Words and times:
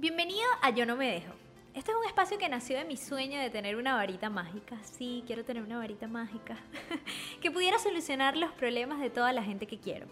Bienvenido 0.00 0.48
a 0.62 0.70
Yo 0.70 0.86
No 0.86 0.96
Me 0.96 1.12
Dejo. 1.12 1.34
Este 1.74 1.90
es 1.90 1.96
un 1.98 2.06
espacio 2.06 2.38
que 2.38 2.48
nació 2.48 2.78
de 2.78 2.86
mi 2.86 2.96
sueño 2.96 3.38
de 3.38 3.50
tener 3.50 3.76
una 3.76 3.96
varita 3.96 4.30
mágica. 4.30 4.78
Sí, 4.82 5.22
quiero 5.26 5.44
tener 5.44 5.62
una 5.62 5.76
varita 5.76 6.08
mágica. 6.08 6.56
que 7.42 7.50
pudiera 7.50 7.78
solucionar 7.78 8.34
los 8.34 8.50
problemas 8.52 8.98
de 8.98 9.10
toda 9.10 9.34
la 9.34 9.42
gente 9.42 9.66
que 9.66 9.78
quiero. 9.78 10.06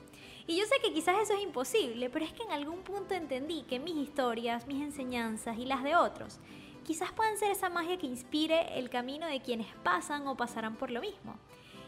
Y 0.47 0.59
yo 0.59 0.66
sé 0.66 0.74
que 0.83 0.92
quizás 0.92 1.16
eso 1.23 1.33
es 1.33 1.42
imposible, 1.42 2.11
pero 2.11 2.27
es 2.27 2.34
que 2.34 2.42
en 2.42 2.52
algún 2.52 2.83
punto 2.83 3.14
entendí 3.14 3.62
que 3.62 3.78
mis 3.78 3.97
historias, 3.97 4.66
mis 4.66 4.83
enseñanzas 4.83 5.56
y 5.56 5.64
las 5.64 5.83
de 5.83 5.97
otros 5.97 6.39
quizás 6.84 7.11
puedan 7.12 7.39
ser 7.39 7.50
esa 7.50 7.70
magia 7.70 7.97
que 7.97 8.06
inspire 8.06 8.78
el 8.78 8.91
camino 8.91 9.27
de 9.27 9.41
quienes 9.41 9.69
pasan 9.83 10.27
o 10.27 10.36
pasarán 10.36 10.77
por 10.77 10.91
lo 10.91 11.00
mismo. 11.00 11.39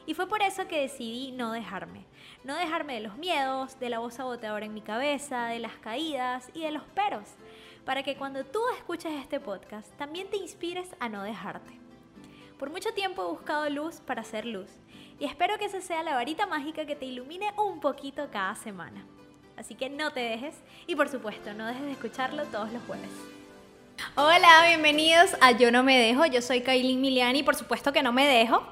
Y 0.06 0.14
fue 0.14 0.26
por 0.26 0.42
eso 0.42 0.66
que 0.66 0.80
decidí 0.80 1.32
no 1.32 1.52
dejarme. 1.52 2.06
No 2.44 2.56
dejarme 2.56 2.94
de 2.94 3.00
los 3.00 3.18
miedos, 3.18 3.78
de 3.78 3.90
la 3.90 3.98
voz 3.98 4.14
saboteadora 4.14 4.64
en 4.64 4.72
mi 4.72 4.80
cabeza, 4.80 5.46
de 5.48 5.58
las 5.58 5.74
caídas 5.74 6.50
y 6.54 6.62
de 6.62 6.70
los 6.70 6.82
peros. 6.82 7.28
Para 7.84 8.02
que 8.02 8.16
cuando 8.16 8.44
tú 8.44 8.60
escuches 8.76 9.12
este 9.20 9.40
podcast 9.40 9.88
también 9.96 10.28
te 10.28 10.36
inspires 10.36 10.88
a 11.00 11.08
no 11.08 11.22
dejarte. 11.22 11.72
Por 12.58 12.70
mucho 12.70 12.92
tiempo 12.92 13.22
he 13.22 13.30
buscado 13.30 13.68
luz 13.70 14.00
para 14.00 14.20
hacer 14.20 14.44
luz. 14.44 14.68
Y 15.18 15.24
espero 15.24 15.58
que 15.58 15.64
esa 15.64 15.80
sea 15.80 16.02
la 16.02 16.14
varita 16.14 16.46
mágica 16.46 16.84
que 16.84 16.96
te 16.96 17.06
ilumine 17.06 17.52
un 17.56 17.80
poquito 17.80 18.28
cada 18.30 18.54
semana. 18.54 19.04
Así 19.56 19.74
que 19.74 19.88
no 19.88 20.12
te 20.12 20.20
dejes 20.20 20.54
y 20.86 20.94
por 20.94 21.08
supuesto 21.08 21.54
no 21.54 21.66
dejes 21.66 21.82
de 21.82 21.92
escucharlo 21.92 22.44
todos 22.44 22.70
los 22.72 22.82
jueves. 22.84 23.10
Hola, 24.14 24.64
bienvenidos 24.66 25.36
a 25.40 25.52
Yo 25.52 25.70
No 25.70 25.82
Me 25.82 25.98
Dejo. 25.98 26.26
Yo 26.26 26.42
soy 26.42 26.60
Kailin 26.60 27.00
Miliani 27.00 27.40
y 27.40 27.42
por 27.42 27.54
supuesto 27.54 27.92
que 27.92 28.02
no 28.02 28.12
me 28.12 28.26
dejo. 28.26 28.62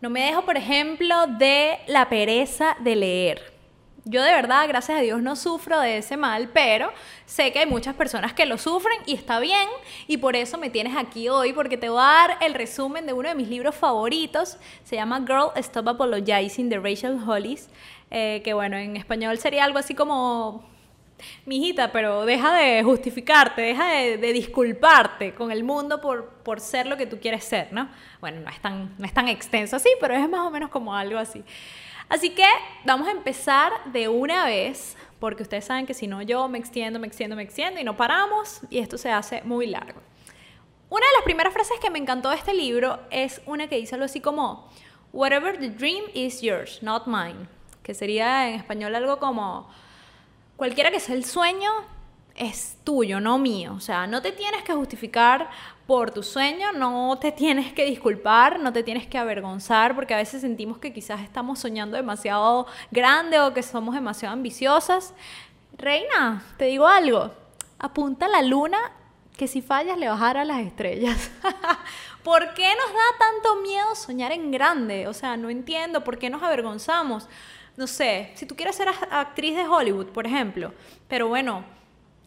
No 0.00 0.10
me 0.10 0.22
dejo, 0.22 0.42
por 0.44 0.56
ejemplo, 0.56 1.26
de 1.26 1.78
la 1.86 2.08
pereza 2.08 2.76
de 2.80 2.96
leer. 2.96 3.57
Yo 4.04 4.22
de 4.22 4.32
verdad, 4.32 4.66
gracias 4.68 4.98
a 4.98 5.02
Dios, 5.02 5.20
no 5.22 5.36
sufro 5.36 5.80
de 5.80 5.98
ese 5.98 6.16
mal, 6.16 6.50
pero 6.54 6.92
sé 7.26 7.52
que 7.52 7.58
hay 7.58 7.66
muchas 7.66 7.94
personas 7.94 8.32
que 8.32 8.46
lo 8.46 8.56
sufren 8.56 8.98
y 9.06 9.14
está 9.14 9.40
bien. 9.40 9.68
Y 10.06 10.18
por 10.18 10.36
eso 10.36 10.56
me 10.56 10.70
tienes 10.70 10.96
aquí 10.96 11.28
hoy, 11.28 11.52
porque 11.52 11.76
te 11.76 11.88
voy 11.88 12.00
a 12.00 12.04
dar 12.04 12.38
el 12.40 12.54
resumen 12.54 13.06
de 13.06 13.12
uno 13.12 13.28
de 13.28 13.34
mis 13.34 13.48
libros 13.48 13.74
favoritos. 13.74 14.56
Se 14.84 14.96
llama 14.96 15.20
Girl 15.26 15.50
Stop 15.56 15.88
Apologizing 15.88 16.68
de 16.68 16.78
Rachel 16.78 17.18
Hollis. 17.26 17.68
Eh, 18.10 18.40
que 18.42 18.54
bueno, 18.54 18.76
en 18.76 18.96
español 18.96 19.36
sería 19.38 19.64
algo 19.64 19.78
así 19.78 19.94
como 19.94 20.64
mijita, 21.44 21.92
pero 21.92 22.24
deja 22.24 22.54
de 22.54 22.82
justificarte, 22.82 23.62
deja 23.62 23.88
de, 23.88 24.32
disculparte 24.32 25.34
con 25.34 25.50
el 25.50 25.64
mundo 25.64 26.00
por, 26.00 26.28
por, 26.44 26.60
ser 26.60 26.86
lo 26.86 26.96
que 26.96 27.06
tú 27.06 27.18
quieres 27.20 27.44
ser, 27.44 27.72
¿no? 27.72 27.88
Bueno, 28.20 28.40
no 28.40 28.50
es, 28.50 28.60
tan, 28.60 28.94
no 28.98 29.04
es 29.04 29.12
tan 29.12 29.28
extenso 29.28 29.76
así, 29.76 29.88
pero 30.00 30.14
es 30.14 30.28
más 30.28 30.40
o 30.40 30.50
menos 30.50 30.70
como 30.70 30.94
algo 30.94 31.18
así. 31.18 31.44
Así 32.08 32.30
que 32.30 32.46
vamos 32.84 33.06
a 33.08 33.10
empezar 33.10 33.72
de 33.92 34.08
una 34.08 34.46
vez, 34.46 34.96
porque 35.18 35.42
ustedes 35.42 35.66
saben 35.66 35.86
que 35.86 35.94
si 35.94 36.06
no 36.06 36.22
yo 36.22 36.48
me 36.48 36.58
extiendo, 36.58 36.98
me 36.98 37.06
extiendo, 37.06 37.36
me 37.36 37.42
extiendo 37.42 37.80
y 37.80 37.84
no 37.84 37.96
paramos 37.96 38.60
y 38.70 38.78
esto 38.78 38.96
se 38.96 39.10
hace 39.10 39.42
muy 39.42 39.66
largo. 39.66 40.00
Una 40.88 41.06
de 41.06 41.12
las 41.16 41.24
primeras 41.24 41.52
frases 41.52 41.78
que 41.80 41.90
me 41.90 41.98
encantó 41.98 42.30
de 42.30 42.36
este 42.36 42.54
libro 42.54 43.00
es 43.10 43.42
una 43.44 43.68
que 43.68 43.76
dice 43.76 43.94
algo 43.94 44.06
así 44.06 44.20
como, 44.20 44.70
Whatever 45.12 45.58
the 45.58 45.68
dream 45.68 46.04
is 46.14 46.40
yours, 46.40 46.82
not 46.82 47.06
mine, 47.06 47.46
que 47.82 47.92
sería 47.92 48.48
en 48.48 48.54
español 48.54 48.94
algo 48.94 49.18
como, 49.18 49.68
cualquiera 50.56 50.90
que 50.90 51.00
sea 51.00 51.14
el 51.14 51.24
sueño, 51.24 51.70
es 52.34 52.78
tuyo, 52.84 53.20
no 53.20 53.38
mío. 53.38 53.74
O 53.76 53.80
sea, 53.80 54.06
no 54.06 54.22
te 54.22 54.32
tienes 54.32 54.62
que 54.62 54.72
justificar 54.72 55.50
por 55.88 56.10
tu 56.10 56.22
sueño, 56.22 56.70
no 56.72 57.16
te 57.18 57.32
tienes 57.32 57.72
que 57.72 57.86
disculpar, 57.86 58.60
no 58.60 58.74
te 58.74 58.82
tienes 58.82 59.06
que 59.06 59.16
avergonzar, 59.16 59.94
porque 59.94 60.12
a 60.12 60.18
veces 60.18 60.42
sentimos 60.42 60.76
que 60.76 60.92
quizás 60.92 61.22
estamos 61.22 61.60
soñando 61.60 61.96
demasiado 61.96 62.66
grande 62.90 63.40
o 63.40 63.54
que 63.54 63.62
somos 63.62 63.94
demasiado 63.94 64.34
ambiciosas. 64.34 65.14
Reina, 65.78 66.44
te 66.58 66.66
digo 66.66 66.86
algo, 66.86 67.30
apunta 67.78 68.26
a 68.26 68.28
la 68.28 68.42
luna 68.42 68.76
que 69.34 69.48
si 69.48 69.62
fallas 69.62 69.96
le 69.96 70.10
bajará 70.10 70.44
las 70.44 70.60
estrellas. 70.60 71.30
¿Por 72.22 72.52
qué 72.52 72.68
nos 72.76 72.92
da 72.92 73.18
tanto 73.18 73.56
miedo 73.62 73.94
soñar 73.94 74.32
en 74.32 74.50
grande? 74.50 75.08
O 75.08 75.14
sea, 75.14 75.38
no 75.38 75.48
entiendo 75.48 76.04
por 76.04 76.18
qué 76.18 76.28
nos 76.28 76.42
avergonzamos. 76.42 77.26
No 77.78 77.86
sé, 77.86 78.32
si 78.34 78.44
tú 78.44 78.54
quieres 78.54 78.76
ser 78.76 78.88
actriz 79.10 79.56
de 79.56 79.66
Hollywood, 79.66 80.08
por 80.08 80.26
ejemplo, 80.26 80.74
pero 81.08 81.28
bueno, 81.28 81.64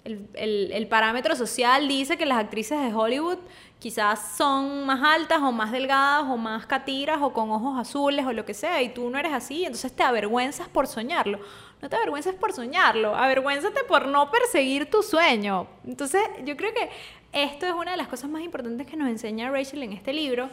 el, 0.03 0.87
parámetro 0.89 1.35
social 1.35 1.87
dice 1.87 2.17
que 2.17 2.25
las 2.25 2.39
actrices 2.39 2.81
de 2.81 2.93
Hollywood 2.93 3.37
quizás 3.79 4.35
son 4.35 4.85
más 4.85 5.01
altas 5.03 5.39
o 5.41 5.51
más 5.51 5.71
delgadas 5.71 6.23
o 6.23 6.37
más 6.37 6.65
catiras 6.65 7.19
o 7.21 7.33
con 7.33 7.51
ojos 7.51 7.79
azules 7.79 8.25
o 8.25 8.33
lo 8.33 8.45
que 8.45 8.53
sea 8.53 8.81
y 8.81 8.89
tú 8.89 9.09
no 9.09 9.17
eres 9.17 9.33
así, 9.33 9.63
entonces 9.63 9.95
te 9.95 10.03
avergüenzas 10.03 10.67
por 10.69 10.87
soñarlo. 10.87 11.39
No 11.81 11.89
te 11.89 11.95
avergüences 11.95 12.35
por 12.35 12.53
soñarlo, 12.53 13.15
avergüénzate 13.15 13.83
por 13.83 14.07
no 14.07 14.29
perseguir 14.29 14.89
tu 14.89 15.01
sueño. 15.01 15.67
Entonces 15.85 16.21
yo 16.45 16.55
creo 16.55 16.73
que 16.73 16.89
esto 17.31 17.65
es 17.65 17.73
una 17.73 17.91
de 17.91 17.97
las 17.97 18.07
cosas 18.07 18.29
más 18.29 18.43
importantes 18.43 18.85
que 18.85 18.97
nos 18.97 19.09
enseña 19.09 19.49
Rachel 19.49 19.83
en 19.83 19.93
este 19.93 20.13
libro. 20.13 20.49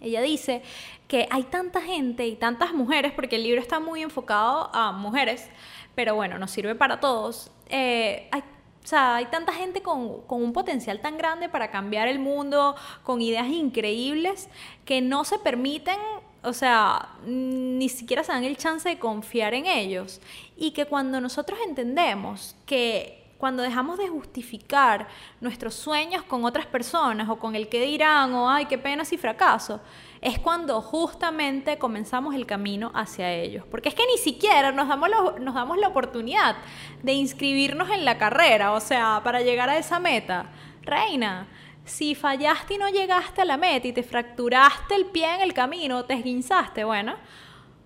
Ella 0.00 0.20
dice 0.22 0.62
que 1.08 1.26
hay 1.30 1.42
tanta 1.44 1.80
gente 1.80 2.26
y 2.26 2.36
tantas 2.36 2.72
mujeres, 2.72 3.12
porque 3.12 3.36
el 3.36 3.42
libro 3.42 3.60
está 3.60 3.80
muy 3.80 4.02
enfocado 4.02 4.70
a 4.72 4.92
mujeres, 4.92 5.48
pero 5.94 6.14
bueno, 6.14 6.38
nos 6.38 6.52
sirve 6.52 6.76
para 6.76 7.00
todos. 7.00 7.50
Eh, 7.68 8.28
hay 8.30 8.42
o 8.88 8.90
sea, 8.90 9.16
hay 9.16 9.26
tanta 9.26 9.52
gente 9.52 9.82
con, 9.82 10.22
un 10.26 10.52
potencial 10.54 10.98
tan 11.00 11.18
grande 11.18 11.50
para 11.50 11.70
cambiar 11.70 12.08
el 12.08 12.18
mundo, 12.18 12.74
con 13.02 13.20
ideas 13.20 13.46
increíbles, 13.48 14.48
que 14.86 15.02
no 15.02 15.24
se 15.24 15.38
permiten, 15.38 15.98
o 16.42 16.54
sea, 16.54 17.10
ni 17.26 17.90
siquiera 17.90 18.24
se 18.24 18.32
dan 18.32 18.44
el 18.44 18.56
chance 18.56 18.88
de 18.88 18.98
confiar 18.98 19.52
en 19.52 19.66
ellos. 19.66 20.22
Y 20.56 20.70
que 20.70 20.86
cuando 20.86 21.20
nosotros 21.20 21.58
entendemos 21.66 22.56
que 22.64 23.17
cuando 23.38 23.62
dejamos 23.62 23.98
de 23.98 24.08
justificar 24.08 25.06
nuestros 25.40 25.74
sueños 25.74 26.24
con 26.24 26.44
otras 26.44 26.66
personas 26.66 27.28
o 27.28 27.38
con 27.38 27.54
el 27.54 27.68
que 27.68 27.80
dirán 27.80 28.34
o 28.34 28.50
ay, 28.50 28.66
qué 28.66 28.76
pena 28.76 29.04
si 29.04 29.16
fracaso, 29.16 29.80
es 30.20 30.40
cuando 30.40 30.80
justamente 30.82 31.78
comenzamos 31.78 32.34
el 32.34 32.46
camino 32.46 32.90
hacia 32.94 33.32
ellos. 33.32 33.64
Porque 33.70 33.88
es 33.88 33.94
que 33.94 34.06
ni 34.06 34.18
siquiera 34.18 34.72
nos 34.72 34.88
damos, 34.88 35.08
nos 35.40 35.54
damos 35.54 35.78
la 35.78 35.88
oportunidad 35.88 36.56
de 37.02 37.12
inscribirnos 37.12 37.90
en 37.90 38.04
la 38.04 38.18
carrera, 38.18 38.72
o 38.72 38.80
sea, 38.80 39.20
para 39.22 39.40
llegar 39.40 39.70
a 39.70 39.78
esa 39.78 40.00
meta. 40.00 40.50
Reina, 40.82 41.46
si 41.84 42.16
fallaste 42.16 42.74
y 42.74 42.78
no 42.78 42.88
llegaste 42.88 43.42
a 43.42 43.44
la 43.44 43.56
meta 43.56 43.86
y 43.86 43.92
te 43.92 44.02
fracturaste 44.02 44.96
el 44.96 45.06
pie 45.06 45.36
en 45.36 45.42
el 45.42 45.54
camino, 45.54 46.04
te 46.04 46.14
esguinzaste, 46.14 46.82
bueno, 46.82 47.14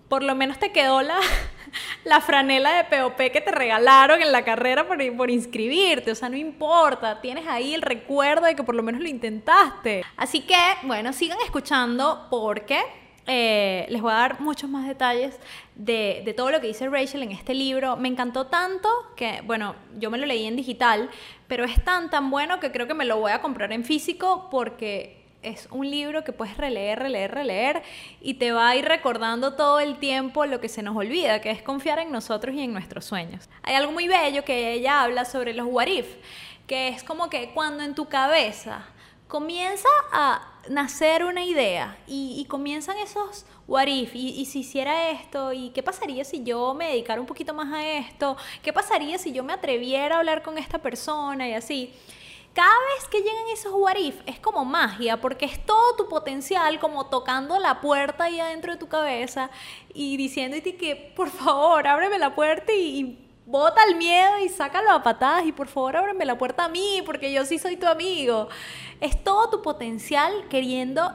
por 0.09 0.23
lo 0.23 0.33
menos 0.33 0.57
te 0.57 0.71
quedó 0.71 1.01
la, 1.03 1.19
la 2.03 2.21
franela 2.21 2.73
de 2.73 2.83
POP 2.83 3.17
que 3.31 3.41
te 3.41 3.51
regalaron 3.51 4.21
en 4.21 4.31
la 4.31 4.43
carrera 4.43 4.87
por, 4.87 4.97
por, 5.15 5.29
inscribirte. 5.29 6.11
O 6.11 6.15
sea, 6.15 6.29
no 6.29 6.37
importa, 6.37 7.21
tienes 7.21 7.47
ahí 7.47 7.73
el 7.73 7.81
recuerdo 7.81 8.45
de 8.45 8.55
que 8.55 8.63
por 8.63 8.75
lo 8.75 8.83
menos 8.83 9.01
lo 9.01 9.07
intentaste. 9.07 10.03
Así 10.17 10.41
que, 10.41 10.57
bueno, 10.83 11.13
sigan 11.13 11.37
escuchando 11.43 12.27
porque 12.29 12.79
eh, 13.25 13.85
les 13.89 14.01
voy 14.01 14.11
a 14.11 14.15
dar 14.15 14.41
muchos 14.41 14.69
más 14.69 14.85
detalles 14.85 15.39
de, 15.75 16.23
de, 16.25 16.33
todo 16.33 16.51
lo 16.51 16.59
que 16.59 16.67
dice 16.67 16.89
Rachel 16.89 17.23
en 17.23 17.31
este 17.31 17.53
libro. 17.53 17.95
Me 17.95 18.09
encantó 18.09 18.47
tanto 18.47 18.89
que, 19.15 19.41
bueno, 19.45 19.75
yo 19.97 20.11
me 20.11 20.17
lo 20.17 20.25
leí 20.25 20.45
en 20.45 20.55
digital, 20.55 21.09
pero 21.47 21.63
es 21.63 21.81
tan, 21.83 22.09
tan 22.09 22.29
bueno 22.29 22.59
que 22.59 22.71
creo 22.71 22.87
que 22.87 22.93
me 22.93 23.05
lo 23.05 23.17
voy 23.17 23.31
a 23.31 23.41
comprar 23.41 23.71
en 23.71 23.85
físico 23.85 24.49
porque 24.51 25.22
es 25.43 25.67
un 25.71 25.89
libro 25.89 26.23
que 26.23 26.33
puedes 26.33 26.57
releer, 26.57 26.99
releer, 26.99 27.31
releer 27.31 27.83
y 28.21 28.35
te 28.35 28.51
va 28.51 28.69
a 28.69 28.75
ir 28.75 28.85
recordando 28.85 29.53
todo 29.53 29.79
el 29.79 29.97
tiempo 29.99 30.45
lo 30.45 30.59
que 30.59 30.69
se 30.69 30.81
nos 30.81 30.95
olvida, 30.95 31.41
que 31.41 31.51
es 31.51 31.61
confiar 31.61 31.99
en 31.99 32.11
nosotros 32.11 32.55
y 32.55 32.61
en 32.61 32.73
nuestros 32.73 33.05
sueños. 33.05 33.49
Hay 33.61 33.75
algo 33.75 33.91
muy 33.91 34.07
bello 34.07 34.43
que 34.43 34.73
ella 34.73 35.01
habla 35.01 35.25
sobre 35.25 35.53
los 35.53 35.67
what 35.67 35.87
if, 35.87 36.07
que 36.67 36.87
es 36.89 37.03
como 37.03 37.29
que 37.29 37.51
cuando 37.53 37.83
en 37.83 37.93
tu 37.93 38.05
cabeza 38.05 38.85
comienza 39.27 39.89
a 40.11 40.47
nacer 40.69 41.25
una 41.25 41.43
idea 41.43 41.97
y, 42.07 42.45
comienzan 42.49 42.97
esos 42.97 43.45
what 43.67 43.87
if, 43.87 44.15
y, 44.15 44.29
y, 44.29 44.45
si 44.45 44.59
hiciera 44.59 45.09
esto, 45.09 45.51
y 45.51 45.71
qué 45.71 45.81
pasaría 45.81 46.23
si 46.23 46.43
yo 46.43 46.73
me 46.73 46.89
dedicara 46.89 47.19
un 47.19 47.27
poquito 47.27 47.53
más 47.53 47.73
a 47.73 47.85
esto, 47.85 48.37
qué 48.61 48.71
pasaría 48.71 49.17
si 49.17 49.31
yo 49.31 49.43
me 49.43 49.53
atreviera 49.53 50.15
a 50.15 50.19
hablar 50.19 50.43
con 50.43 50.57
esta 50.57 50.79
persona 50.79 51.49
y 51.49 51.53
así 51.53 51.93
cada 52.53 52.69
vez 52.95 53.07
que 53.09 53.19
llegan 53.19 53.47
esos 53.51 53.73
what 53.73 53.97
es 53.97 54.39
como 54.39 54.63
magia, 54.63 55.19
porque 55.19 55.45
es 55.45 55.65
todo 55.65 55.95
tu 55.95 56.07
potencial 56.07 56.79
como 56.79 57.07
tocando 57.07 57.57
la 57.59 57.81
puerta 57.81 58.25
ahí 58.25 58.39
adentro 58.39 58.73
de 58.73 58.77
tu 58.77 58.87
cabeza 58.87 59.49
y 59.93 60.17
diciéndote 60.17 60.75
que, 60.75 61.13
por 61.15 61.29
favor, 61.29 61.87
ábreme 61.87 62.19
la 62.19 62.35
puerta 62.35 62.71
y, 62.73 63.19
bota 63.45 63.83
el 63.83 63.95
miedo 63.95 64.39
y 64.39 64.49
sácalo 64.49 64.91
a 64.91 65.03
patadas 65.03 65.45
y 65.45 65.51
por 65.51 65.67
favor 65.67 65.97
ábreme 65.97 66.25
la 66.25 66.37
puerta 66.37 66.65
a 66.65 66.69
mí 66.69 67.03
porque 67.05 67.31
yo 67.33 67.45
sí 67.45 67.59
soy 67.59 67.77
tu 67.77 67.87
amigo. 67.87 68.47
Es 69.01 69.21
todo 69.23 69.49
tu 69.49 69.61
potencial 69.61 70.47
queriendo 70.49 71.11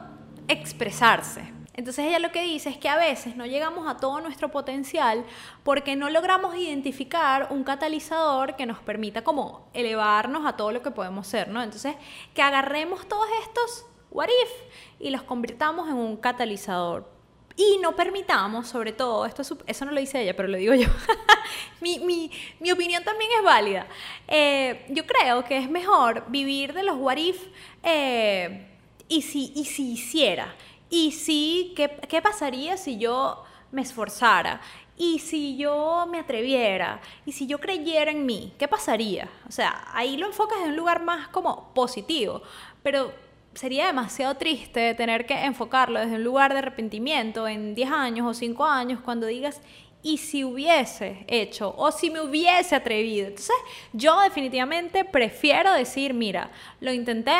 expresarse. 0.47 1.58
Entonces 1.79 2.07
ella 2.07 2.19
lo 2.19 2.33
que 2.33 2.41
dice 2.41 2.67
es 2.67 2.77
que 2.77 2.89
a 2.89 2.97
veces 2.97 3.37
no 3.37 3.45
llegamos 3.45 3.87
a 3.87 3.95
todo 3.95 4.19
nuestro 4.19 4.51
potencial 4.51 5.23
porque 5.63 5.95
no 5.95 6.09
logramos 6.09 6.53
identificar 6.57 7.47
un 7.51 7.63
catalizador 7.63 8.57
que 8.57 8.65
nos 8.65 8.79
permita 8.79 9.23
como 9.23 9.69
elevarnos 9.73 10.45
a 10.45 10.57
todo 10.57 10.73
lo 10.73 10.81
que 10.81 10.91
podemos 10.91 11.25
ser, 11.25 11.47
¿no? 11.47 11.63
Entonces 11.63 11.95
que 12.33 12.41
agarremos 12.41 13.07
todos 13.07 13.27
estos 13.43 13.85
what 14.11 14.27
if 14.27 14.51
y 14.99 15.09
los 15.09 15.23
convirtamos 15.23 15.87
en 15.87 15.95
un 15.95 16.17
catalizador. 16.17 17.09
Y 17.55 17.77
no 17.81 17.95
permitamos, 17.95 18.67
sobre 18.67 18.91
todo, 18.91 19.25
esto 19.25 19.43
eso 19.65 19.85
no 19.85 19.93
lo 19.93 20.01
dice 20.01 20.21
ella, 20.21 20.35
pero 20.35 20.49
lo 20.49 20.57
digo 20.57 20.73
yo, 20.73 20.89
mi, 21.79 21.99
mi, 21.99 22.29
mi, 22.59 22.71
opinión 22.71 23.05
también 23.05 23.31
es 23.37 23.43
válida. 23.45 23.87
Eh, 24.27 24.85
yo 24.89 25.05
creo 25.05 25.45
que 25.45 25.57
es 25.57 25.69
mejor 25.69 26.25
vivir 26.27 26.73
de 26.73 26.83
los 26.83 26.97
what 26.97 27.15
if 27.15 27.41
eh, 27.83 28.67
y, 29.07 29.21
si, 29.21 29.53
y 29.55 29.63
si 29.63 29.93
hiciera. 29.93 30.53
Y 30.89 31.11
si, 31.11 31.73
¿qué, 31.75 31.99
¿qué 32.07 32.21
pasaría 32.21 32.77
si 32.77 32.97
yo 32.97 33.43
me 33.71 33.81
esforzara? 33.81 34.61
Y 34.97 35.19
si 35.19 35.55
yo 35.55 36.05
me 36.09 36.19
atreviera, 36.19 36.99
y 37.25 37.31
si 37.31 37.47
yo 37.47 37.59
creyera 37.59 38.11
en 38.11 38.25
mí, 38.25 38.53
¿qué 38.59 38.67
pasaría? 38.67 39.29
O 39.47 39.51
sea, 39.51 39.87
ahí 39.93 40.17
lo 40.17 40.27
enfocas 40.27 40.59
en 40.59 40.71
un 40.71 40.75
lugar 40.75 41.01
más 41.03 41.29
como 41.29 41.73
positivo, 41.73 42.41
pero 42.83 43.13
sería 43.53 43.87
demasiado 43.87 44.35
triste 44.35 44.93
tener 44.95 45.25
que 45.25 45.45
enfocarlo 45.45 45.99
desde 45.99 46.15
un 46.15 46.23
lugar 46.23 46.51
de 46.51 46.59
arrepentimiento 46.59 47.47
en 47.47 47.75
10 47.75 47.91
años 47.91 48.27
o 48.27 48.33
5 48.33 48.65
años 48.65 48.99
cuando 49.03 49.27
digas, 49.27 49.61
y 50.01 50.17
si 50.17 50.43
hubiese 50.43 51.25
hecho 51.27 51.73
o 51.77 51.91
si 51.91 52.09
me 52.09 52.21
hubiese 52.21 52.75
atrevido. 52.75 53.27
Entonces, 53.27 53.55
yo 53.93 54.19
definitivamente 54.21 55.05
prefiero 55.05 55.73
decir, 55.73 56.13
mira, 56.13 56.51
lo 56.79 56.93
intenté, 56.93 57.37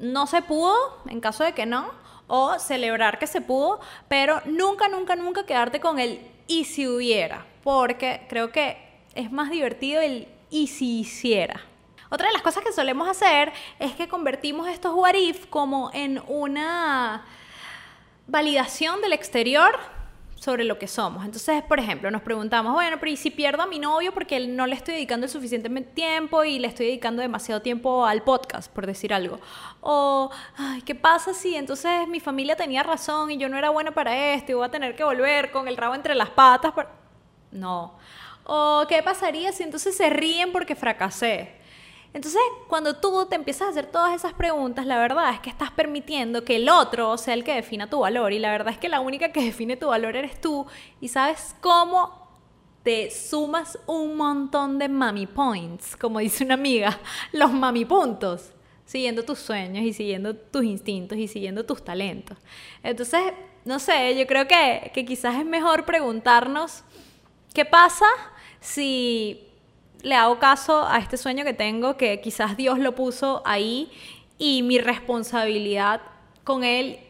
no 0.00 0.26
se 0.26 0.42
pudo, 0.42 0.74
en 1.08 1.20
caso 1.20 1.44
de 1.44 1.52
que 1.52 1.66
no, 1.66 1.90
o 2.26 2.58
celebrar 2.58 3.18
que 3.18 3.26
se 3.26 3.40
pudo, 3.40 3.80
pero 4.08 4.40
nunca, 4.44 4.88
nunca, 4.88 5.16
nunca 5.16 5.46
quedarte 5.46 5.80
con 5.80 5.98
el 5.98 6.20
y 6.46 6.64
si 6.64 6.86
hubiera, 6.86 7.46
porque 7.62 8.26
creo 8.28 8.50
que 8.50 8.76
es 9.14 9.30
más 9.32 9.50
divertido 9.50 10.00
el 10.00 10.28
y 10.50 10.68
si 10.68 11.00
hiciera. 11.00 11.60
Otra 12.10 12.28
de 12.28 12.32
las 12.32 12.42
cosas 12.42 12.62
que 12.62 12.72
solemos 12.72 13.08
hacer 13.08 13.52
es 13.78 13.92
que 13.94 14.08
convertimos 14.08 14.68
estos 14.68 14.94
what 14.94 15.14
if 15.14 15.46
como 15.46 15.90
en 15.92 16.22
una 16.28 17.24
validación 18.26 19.00
del 19.00 19.12
exterior 19.12 19.78
sobre 20.36 20.64
lo 20.64 20.78
que 20.78 20.86
somos. 20.86 21.24
Entonces, 21.24 21.62
por 21.62 21.78
ejemplo, 21.78 22.10
nos 22.10 22.22
preguntamos, 22.22 22.74
bueno, 22.74 22.98
pero 23.00 23.10
¿y 23.10 23.16
si 23.16 23.30
pierdo 23.30 23.62
a 23.62 23.66
mi 23.66 23.78
novio 23.78 24.12
porque 24.12 24.46
no 24.46 24.66
le 24.66 24.74
estoy 24.74 24.94
dedicando 24.94 25.24
el 25.26 25.30
suficiente 25.30 25.70
tiempo 25.94 26.44
y 26.44 26.58
le 26.58 26.68
estoy 26.68 26.86
dedicando 26.86 27.22
demasiado 27.22 27.62
tiempo 27.62 28.04
al 28.04 28.22
podcast, 28.22 28.70
por 28.70 28.86
decir 28.86 29.14
algo? 29.14 29.40
O, 29.80 30.30
ay, 30.56 30.82
¿qué 30.82 30.94
pasa 30.94 31.32
si 31.32 31.56
entonces 31.56 32.06
mi 32.08 32.20
familia 32.20 32.56
tenía 32.56 32.82
razón 32.82 33.30
y 33.30 33.38
yo 33.38 33.48
no 33.48 33.56
era 33.56 33.70
buena 33.70 33.92
para 33.92 34.34
esto 34.34 34.52
y 34.52 34.54
voy 34.54 34.66
a 34.66 34.70
tener 34.70 34.94
que 34.96 35.04
volver 35.04 35.50
con 35.50 35.66
el 35.68 35.76
rabo 35.76 35.94
entre 35.94 36.14
las 36.14 36.30
patas? 36.30 36.72
No. 37.50 37.96
O, 38.44 38.84
¿qué 38.88 39.02
pasaría 39.02 39.52
si 39.52 39.62
entonces 39.62 39.96
se 39.96 40.10
ríen 40.10 40.52
porque 40.52 40.74
fracasé? 40.74 41.63
Entonces, 42.14 42.40
cuando 42.68 42.94
tú 42.94 43.26
te 43.26 43.34
empiezas 43.34 43.66
a 43.66 43.70
hacer 43.70 43.86
todas 43.86 44.14
esas 44.14 44.32
preguntas, 44.34 44.86
la 44.86 44.98
verdad 44.98 45.34
es 45.34 45.40
que 45.40 45.50
estás 45.50 45.72
permitiendo 45.72 46.44
que 46.44 46.56
el 46.56 46.68
otro 46.68 47.18
sea 47.18 47.34
el 47.34 47.42
que 47.42 47.54
defina 47.54 47.90
tu 47.90 47.98
valor. 47.98 48.32
Y 48.32 48.38
la 48.38 48.52
verdad 48.52 48.72
es 48.72 48.78
que 48.78 48.88
la 48.88 49.00
única 49.00 49.32
que 49.32 49.44
define 49.44 49.76
tu 49.76 49.88
valor 49.88 50.16
eres 50.16 50.40
tú. 50.40 50.64
Y 51.00 51.08
sabes 51.08 51.56
cómo 51.60 52.24
te 52.84 53.10
sumas 53.10 53.76
un 53.86 54.16
montón 54.16 54.78
de 54.78 54.88
mami 54.88 55.26
points, 55.26 55.96
como 55.96 56.20
dice 56.20 56.44
una 56.44 56.54
amiga, 56.54 57.00
los 57.32 57.52
mami 57.52 57.84
puntos, 57.84 58.52
siguiendo 58.84 59.24
tus 59.24 59.40
sueños 59.40 59.82
y 59.82 59.92
siguiendo 59.92 60.36
tus 60.36 60.62
instintos 60.62 61.18
y 61.18 61.26
siguiendo 61.26 61.66
tus 61.66 61.84
talentos. 61.84 62.38
Entonces, 62.84 63.22
no 63.64 63.80
sé, 63.80 64.16
yo 64.16 64.24
creo 64.28 64.46
que, 64.46 64.92
que 64.94 65.04
quizás 65.04 65.34
es 65.34 65.46
mejor 65.46 65.84
preguntarnos, 65.84 66.84
¿qué 67.52 67.64
pasa 67.64 68.06
si 68.60 69.48
le 70.04 70.14
hago 70.14 70.38
caso 70.38 70.86
a 70.86 70.98
este 70.98 71.16
sueño 71.16 71.44
que 71.44 71.54
tengo, 71.54 71.96
que 71.96 72.20
quizás 72.20 72.56
Dios 72.56 72.78
lo 72.78 72.94
puso 72.94 73.42
ahí 73.44 73.90
y 74.38 74.62
mi 74.62 74.78
responsabilidad 74.78 76.00
con 76.44 76.62
él 76.62 77.00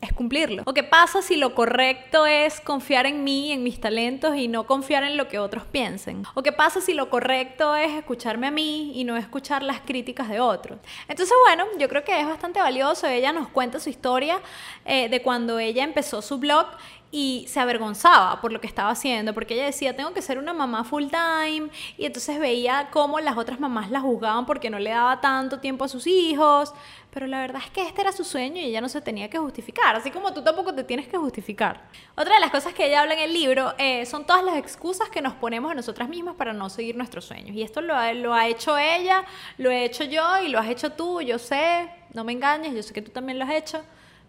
es 0.00 0.12
cumplirlo. 0.12 0.62
¿O 0.66 0.72
qué 0.72 0.82
pasa 0.82 1.22
si 1.22 1.36
lo 1.36 1.54
correcto 1.54 2.26
es 2.26 2.60
confiar 2.60 3.06
en 3.06 3.22
mí, 3.22 3.52
en 3.52 3.62
mis 3.62 3.80
talentos 3.80 4.34
y 4.36 4.48
no 4.48 4.66
confiar 4.66 5.04
en 5.04 5.16
lo 5.16 5.28
que 5.28 5.38
otros 5.38 5.64
piensen? 5.64 6.24
¿O 6.34 6.42
qué 6.42 6.52
pasa 6.52 6.80
si 6.80 6.94
lo 6.94 7.10
correcto 7.10 7.76
es 7.76 7.92
escucharme 7.92 8.46
a 8.46 8.50
mí 8.50 8.92
y 8.94 9.04
no 9.04 9.16
escuchar 9.16 9.62
las 9.62 9.80
críticas 9.80 10.28
de 10.28 10.40
otros? 10.40 10.78
Entonces, 11.08 11.34
bueno, 11.46 11.66
yo 11.78 11.88
creo 11.88 12.02
que 12.02 12.18
es 12.18 12.26
bastante 12.26 12.60
valioso. 12.60 13.06
Ella 13.06 13.32
nos 13.32 13.48
cuenta 13.48 13.78
su 13.78 13.90
historia 13.90 14.40
eh, 14.84 15.08
de 15.08 15.22
cuando 15.22 15.58
ella 15.58 15.84
empezó 15.84 16.22
su 16.22 16.38
blog 16.38 16.66
y 17.12 17.44
se 17.48 17.58
avergonzaba 17.58 18.40
por 18.40 18.52
lo 18.52 18.60
que 18.60 18.66
estaba 18.66 18.90
haciendo, 18.90 19.34
porque 19.34 19.54
ella 19.54 19.64
decía, 19.64 19.96
tengo 19.96 20.12
que 20.12 20.22
ser 20.22 20.38
una 20.38 20.54
mamá 20.54 20.84
full 20.84 21.06
time, 21.06 21.68
y 21.98 22.06
entonces 22.06 22.38
veía 22.38 22.88
cómo 22.92 23.18
las 23.20 23.36
otras 23.36 23.58
mamás 23.58 23.90
la 23.90 24.00
juzgaban 24.00 24.46
porque 24.46 24.70
no 24.70 24.78
le 24.78 24.90
daba 24.90 25.20
tanto 25.20 25.58
tiempo 25.58 25.84
a 25.84 25.88
sus 25.88 26.06
hijos, 26.06 26.72
pero 27.10 27.26
la 27.26 27.40
verdad 27.40 27.62
es 27.64 27.70
que 27.70 27.82
este 27.82 28.00
era 28.00 28.12
su 28.12 28.22
sueño 28.22 28.60
y 28.60 28.66
ella 28.66 28.80
no 28.80 28.88
se 28.88 29.00
tenía 29.00 29.28
que 29.28 29.38
justificar, 29.38 29.96
así 29.96 30.12
como 30.12 30.32
tú 30.32 30.44
tampoco 30.44 30.72
te 30.72 30.84
tienes 30.84 31.08
que 31.08 31.16
justificar. 31.16 31.82
Otra 32.16 32.34
de 32.34 32.40
las 32.40 32.52
cosas 32.52 32.72
que 32.74 32.86
ella 32.86 33.00
habla 33.00 33.14
en 33.14 33.20
el 33.20 33.32
libro 33.32 33.74
eh, 33.78 34.06
son 34.06 34.24
todas 34.24 34.44
las 34.44 34.56
excusas 34.56 35.08
que 35.08 35.20
nos 35.20 35.34
ponemos 35.34 35.72
a 35.72 35.74
nosotras 35.74 36.08
mismas 36.08 36.36
para 36.36 36.52
no 36.52 36.70
seguir 36.70 36.96
nuestros 36.96 37.24
sueños, 37.24 37.56
y 37.56 37.62
esto 37.62 37.80
lo 37.80 37.96
ha, 37.96 38.12
lo 38.12 38.34
ha 38.34 38.46
hecho 38.46 38.78
ella, 38.78 39.24
lo 39.58 39.70
he 39.70 39.84
hecho 39.84 40.04
yo 40.04 40.40
y 40.44 40.48
lo 40.48 40.60
has 40.60 40.68
hecho 40.68 40.92
tú, 40.92 41.20
yo 41.20 41.40
sé, 41.40 41.90
no 42.12 42.22
me 42.22 42.32
engañes, 42.32 42.72
yo 42.72 42.82
sé 42.84 42.94
que 42.94 43.02
tú 43.02 43.10
también 43.10 43.38
lo 43.38 43.44
has 43.44 43.52
hecho 43.52 43.82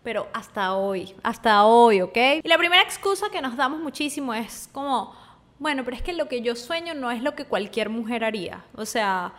pero 0.04 0.28
hasta 0.34 0.76
hoy, 0.76 1.14
hasta 1.24 1.66
hoy, 1.66 2.02
¿ok? 2.02 2.18
Y 2.44 2.48
la 2.48 2.58
primera 2.58 2.82
excusa 2.82 3.30
que 3.30 3.42
nos 3.42 3.56
damos 3.56 3.80
muchísimo 3.80 4.34
es 4.34 4.70
como, 4.72 5.16
bueno, 5.60 5.84
pero 5.84 5.96
es 5.96 6.02
que 6.02 6.14
lo 6.14 6.28
que 6.28 6.42
yo 6.42 6.56
sueño 6.56 6.94
no 6.94 7.12
es 7.12 7.22
lo 7.22 7.36
que 7.36 7.46
cualquier 7.46 7.90
mujer 7.90 8.24
haría. 8.24 8.64
O 8.76 8.86
sea, 8.86 9.34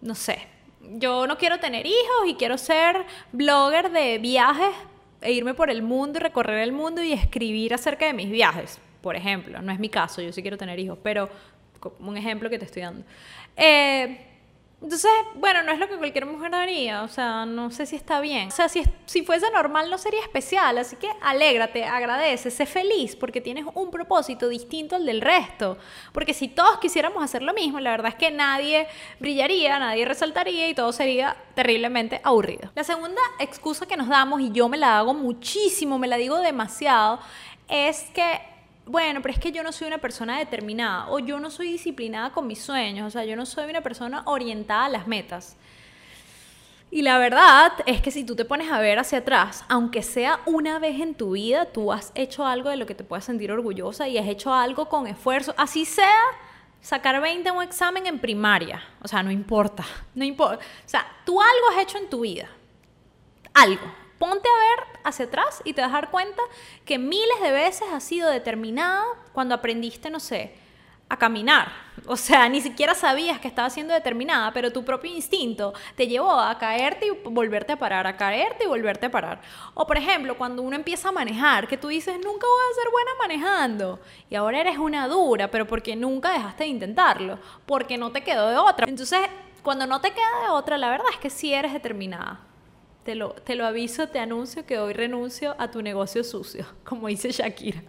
no 0.00 0.14
sé, 0.14 0.46
yo 0.80 1.26
no 1.26 1.36
quiero 1.36 1.60
tener 1.60 1.86
hijos 1.86 2.26
y 2.26 2.34
quiero 2.34 2.56
ser 2.56 3.04
blogger 3.32 3.90
de 3.90 4.18
viajes 4.18 4.74
e 5.20 5.32
irme 5.32 5.52
por 5.52 5.70
el 5.70 5.82
mundo 5.82 6.18
recorrer 6.18 6.60
el 6.60 6.72
mundo 6.72 7.02
y 7.02 7.12
escribir 7.12 7.74
acerca 7.74 8.06
de 8.06 8.14
mis 8.14 8.30
viajes, 8.30 8.80
por 9.02 9.16
ejemplo. 9.16 9.60
No 9.60 9.70
es 9.70 9.78
mi 9.78 9.90
caso, 9.90 10.22
yo 10.22 10.32
sí 10.32 10.40
quiero 10.40 10.56
tener 10.56 10.78
hijos, 10.78 10.98
pero 11.02 11.28
un 11.98 12.16
ejemplo 12.16 12.48
que 12.48 12.58
te 12.58 12.64
estoy 12.64 12.82
dando. 12.82 13.04
Eh, 13.56 14.29
entonces, 14.82 15.10
bueno, 15.34 15.62
no 15.62 15.72
es 15.72 15.78
lo 15.78 15.88
que 15.88 15.98
cualquier 15.98 16.24
mujer 16.24 16.54
haría, 16.54 17.02
o 17.02 17.08
sea, 17.08 17.44
no 17.44 17.70
sé 17.70 17.84
si 17.84 17.96
está 17.96 18.18
bien. 18.20 18.48
O 18.48 18.50
sea, 18.50 18.66
si, 18.70 18.82
si 19.04 19.22
fuese 19.22 19.50
normal 19.50 19.90
no 19.90 19.98
sería 19.98 20.20
especial, 20.20 20.78
así 20.78 20.96
que 20.96 21.10
alégrate, 21.20 21.84
agradece, 21.84 22.50
sé 22.50 22.64
feliz 22.64 23.14
porque 23.14 23.42
tienes 23.42 23.66
un 23.74 23.90
propósito 23.90 24.48
distinto 24.48 24.96
al 24.96 25.04
del 25.04 25.20
resto. 25.20 25.76
Porque 26.12 26.32
si 26.32 26.48
todos 26.48 26.78
quisiéramos 26.78 27.22
hacer 27.22 27.42
lo 27.42 27.52
mismo, 27.52 27.78
la 27.78 27.90
verdad 27.90 28.12
es 28.12 28.14
que 28.14 28.30
nadie 28.30 28.86
brillaría, 29.18 29.78
nadie 29.78 30.06
resaltaría 30.06 30.68
y 30.70 30.74
todo 30.74 30.92
sería 30.92 31.36
terriblemente 31.54 32.22
aburrido. 32.24 32.70
La 32.74 32.84
segunda 32.84 33.20
excusa 33.38 33.84
que 33.86 33.98
nos 33.98 34.08
damos, 34.08 34.40
y 34.40 34.50
yo 34.50 34.70
me 34.70 34.78
la 34.78 34.98
hago 34.98 35.12
muchísimo, 35.12 35.98
me 35.98 36.08
la 36.08 36.16
digo 36.16 36.38
demasiado, 36.38 37.20
es 37.68 38.04
que 38.14 38.49
bueno, 38.90 39.22
pero 39.22 39.32
es 39.32 39.38
que 39.38 39.52
yo 39.52 39.62
no 39.62 39.70
soy 39.70 39.86
una 39.86 39.98
persona 39.98 40.38
determinada 40.38 41.08
o 41.10 41.20
yo 41.20 41.38
no 41.38 41.50
soy 41.50 41.70
disciplinada 41.70 42.30
con 42.30 42.48
mis 42.48 42.60
sueños, 42.60 43.06
o 43.06 43.10
sea, 43.10 43.24
yo 43.24 43.36
no 43.36 43.46
soy 43.46 43.70
una 43.70 43.82
persona 43.82 44.22
orientada 44.26 44.86
a 44.86 44.88
las 44.88 45.06
metas. 45.06 45.56
Y 46.90 47.02
la 47.02 47.18
verdad 47.18 47.72
es 47.86 48.00
que 48.00 48.10
si 48.10 48.24
tú 48.24 48.34
te 48.34 48.44
pones 48.44 48.72
a 48.72 48.80
ver 48.80 48.98
hacia 48.98 49.18
atrás, 49.18 49.64
aunque 49.68 50.02
sea 50.02 50.40
una 50.44 50.80
vez 50.80 51.00
en 51.00 51.14
tu 51.14 51.32
vida, 51.32 51.66
tú 51.66 51.92
has 51.92 52.10
hecho 52.16 52.44
algo 52.44 52.68
de 52.68 52.76
lo 52.76 52.86
que 52.86 52.96
te 52.96 53.04
puedas 53.04 53.24
sentir 53.24 53.52
orgullosa 53.52 54.08
y 54.08 54.18
has 54.18 54.26
hecho 54.26 54.52
algo 54.52 54.88
con 54.88 55.06
esfuerzo, 55.06 55.54
así 55.56 55.84
sea 55.84 56.20
sacar 56.80 57.20
20 57.20 57.48
en 57.48 57.54
un 57.54 57.62
examen 57.62 58.08
en 58.08 58.18
primaria, 58.18 58.82
o 59.02 59.06
sea, 59.06 59.22
no 59.22 59.30
importa, 59.30 59.84
no 60.16 60.24
importa, 60.24 60.56
o 60.56 60.88
sea, 60.88 61.06
tú 61.24 61.40
algo 61.40 61.68
has 61.70 61.82
hecho 61.84 61.98
en 61.98 62.10
tu 62.10 62.22
vida, 62.22 62.48
algo, 63.54 63.86
ponte 64.20 64.48
a 64.50 64.76
ver 64.76 65.00
hacia 65.02 65.24
atrás 65.24 65.62
y 65.64 65.72
te 65.72 65.80
vas 65.80 65.90
a 65.90 65.94
dar 65.94 66.10
cuenta 66.10 66.42
que 66.84 66.98
miles 66.98 67.40
de 67.42 67.50
veces 67.50 67.88
has 67.90 68.04
sido 68.04 68.28
determinada 68.28 69.02
cuando 69.32 69.54
aprendiste, 69.54 70.10
no 70.10 70.20
sé, 70.20 70.54
a 71.08 71.16
caminar. 71.16 71.72
O 72.06 72.16
sea, 72.18 72.46
ni 72.50 72.60
siquiera 72.60 72.94
sabías 72.94 73.40
que 73.40 73.48
estabas 73.48 73.72
siendo 73.72 73.94
determinada, 73.94 74.52
pero 74.52 74.72
tu 74.72 74.84
propio 74.84 75.10
instinto 75.10 75.72
te 75.96 76.06
llevó 76.06 76.38
a 76.38 76.58
caerte 76.58 77.06
y 77.06 77.30
volverte 77.30 77.72
a 77.72 77.78
parar, 77.78 78.06
a 78.06 78.18
caerte 78.18 78.64
y 78.64 78.66
volverte 78.66 79.06
a 79.06 79.10
parar. 79.10 79.40
O 79.72 79.86
por 79.86 79.96
ejemplo, 79.96 80.36
cuando 80.36 80.60
uno 80.60 80.76
empieza 80.76 81.08
a 81.08 81.12
manejar, 81.12 81.66
que 81.66 81.78
tú 81.78 81.88
dices, 81.88 82.14
nunca 82.16 82.46
voy 82.46 82.64
a 82.70 82.74
ser 82.74 82.90
buena 82.92 83.10
manejando, 83.18 84.00
y 84.28 84.34
ahora 84.34 84.60
eres 84.60 84.76
una 84.76 85.08
dura, 85.08 85.50
pero 85.50 85.66
porque 85.66 85.96
nunca 85.96 86.30
dejaste 86.30 86.64
de 86.64 86.70
intentarlo, 86.70 87.38
porque 87.64 87.96
no 87.96 88.12
te 88.12 88.22
quedó 88.22 88.50
de 88.50 88.58
otra. 88.58 88.86
Entonces, 88.86 89.20
cuando 89.62 89.86
no 89.86 90.02
te 90.02 90.12
queda 90.12 90.42
de 90.42 90.50
otra, 90.50 90.76
la 90.76 90.90
verdad 90.90 91.08
es 91.10 91.18
que 91.18 91.30
sí 91.30 91.54
eres 91.54 91.72
determinada. 91.72 92.49
Te 93.04 93.14
lo, 93.14 93.34
aviso, 93.66 94.08
te 94.08 94.18
anuncio 94.18 94.66
que 94.66 94.78
hoy 94.78 94.92
renuncio 94.92 95.56
a 95.58 95.70
tu 95.70 95.82
negocio 95.82 96.22
sucio, 96.22 96.66
como 96.84 97.08
dice 97.08 97.30
Shakira. 97.30 97.82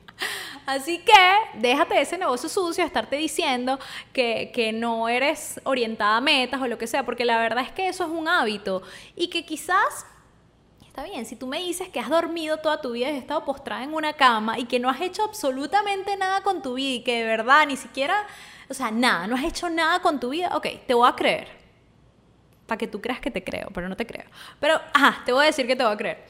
Así 0.65 1.00
que 1.00 1.13
déjate 1.56 2.00
ese 2.00 2.18
negocio 2.18 2.48
sucio, 2.48 2.84
estarte 2.84 3.15
diciendo 3.18 3.80
que, 4.13 4.51
que 4.53 4.72
no 4.72 5.10
eres 5.10 5.60
orientada 5.63 6.18
a 6.18 6.22
metas 6.22 6.62
o 6.62 6.68
lo 6.68 6.77
que 6.77 6.88
sea, 6.88 7.03
porque 7.03 7.25
la 7.25 7.39
verdad 7.39 7.63
es 7.63 7.72
que 7.72 7.88
eso 7.88 8.06
es 8.06 8.12
un 8.12 8.27
hábito 8.27 8.84
y 9.15 9.30
que 9.30 9.46
quizás 9.46 10.06
Está 10.91 11.03
bien, 11.03 11.25
si 11.25 11.38
tú 11.38 11.48
me 11.48 11.58
dices 11.60 11.88
que 11.88 12.01
has 12.01 12.10
dormido 12.10 12.58
toda 12.58 12.82
tu 12.82 12.91
vida 12.91 13.10
y 13.10 13.13
has 13.13 13.18
estado 13.18 13.46
postrada 13.46 13.82
en 13.82 13.94
una 13.94 14.12
cama 14.12 14.60
y 14.60 14.65
que 14.65 14.77
no 14.77 14.89
has 14.89 15.00
hecho 15.00 15.24
absolutamente 15.24 16.18
nada 16.18 16.41
con 16.41 16.62
tu 16.62 16.74
vida 16.74 16.96
y 16.96 17.01
que 17.01 17.20
de 17.20 17.24
verdad 17.24 17.65
ni 17.65 17.77
siquiera, 17.77 18.27
o 18.70 18.74
sea, 18.74 18.91
nada, 18.91 19.25
no 19.25 19.38
has 19.38 19.46
hecho 19.46 19.70
nada 19.70 20.01
con 20.01 20.20
tu 20.20 20.32
vida, 20.32 20.53
ok, 20.53 20.68
te 20.86 20.94
voy 20.94 21.08
a 21.08 21.15
creer. 21.15 21.61
Para 22.72 22.80
que 22.80 22.88
tú 22.88 23.01
creas 23.01 23.20
que 23.20 23.30
te 23.30 23.44
creo, 23.44 23.68
pero 23.74 23.90
no 23.90 23.98
te 23.98 24.08
creo. 24.08 24.24
Pero, 24.58 24.80
ajá, 24.94 25.24
te 25.25 25.34
voy 25.34 25.44
a 25.44 25.48
decir 25.48 25.68
que 25.68 25.75
te 25.75 25.84
voy 25.84 25.92
a 25.92 25.98
creer. 25.98 26.24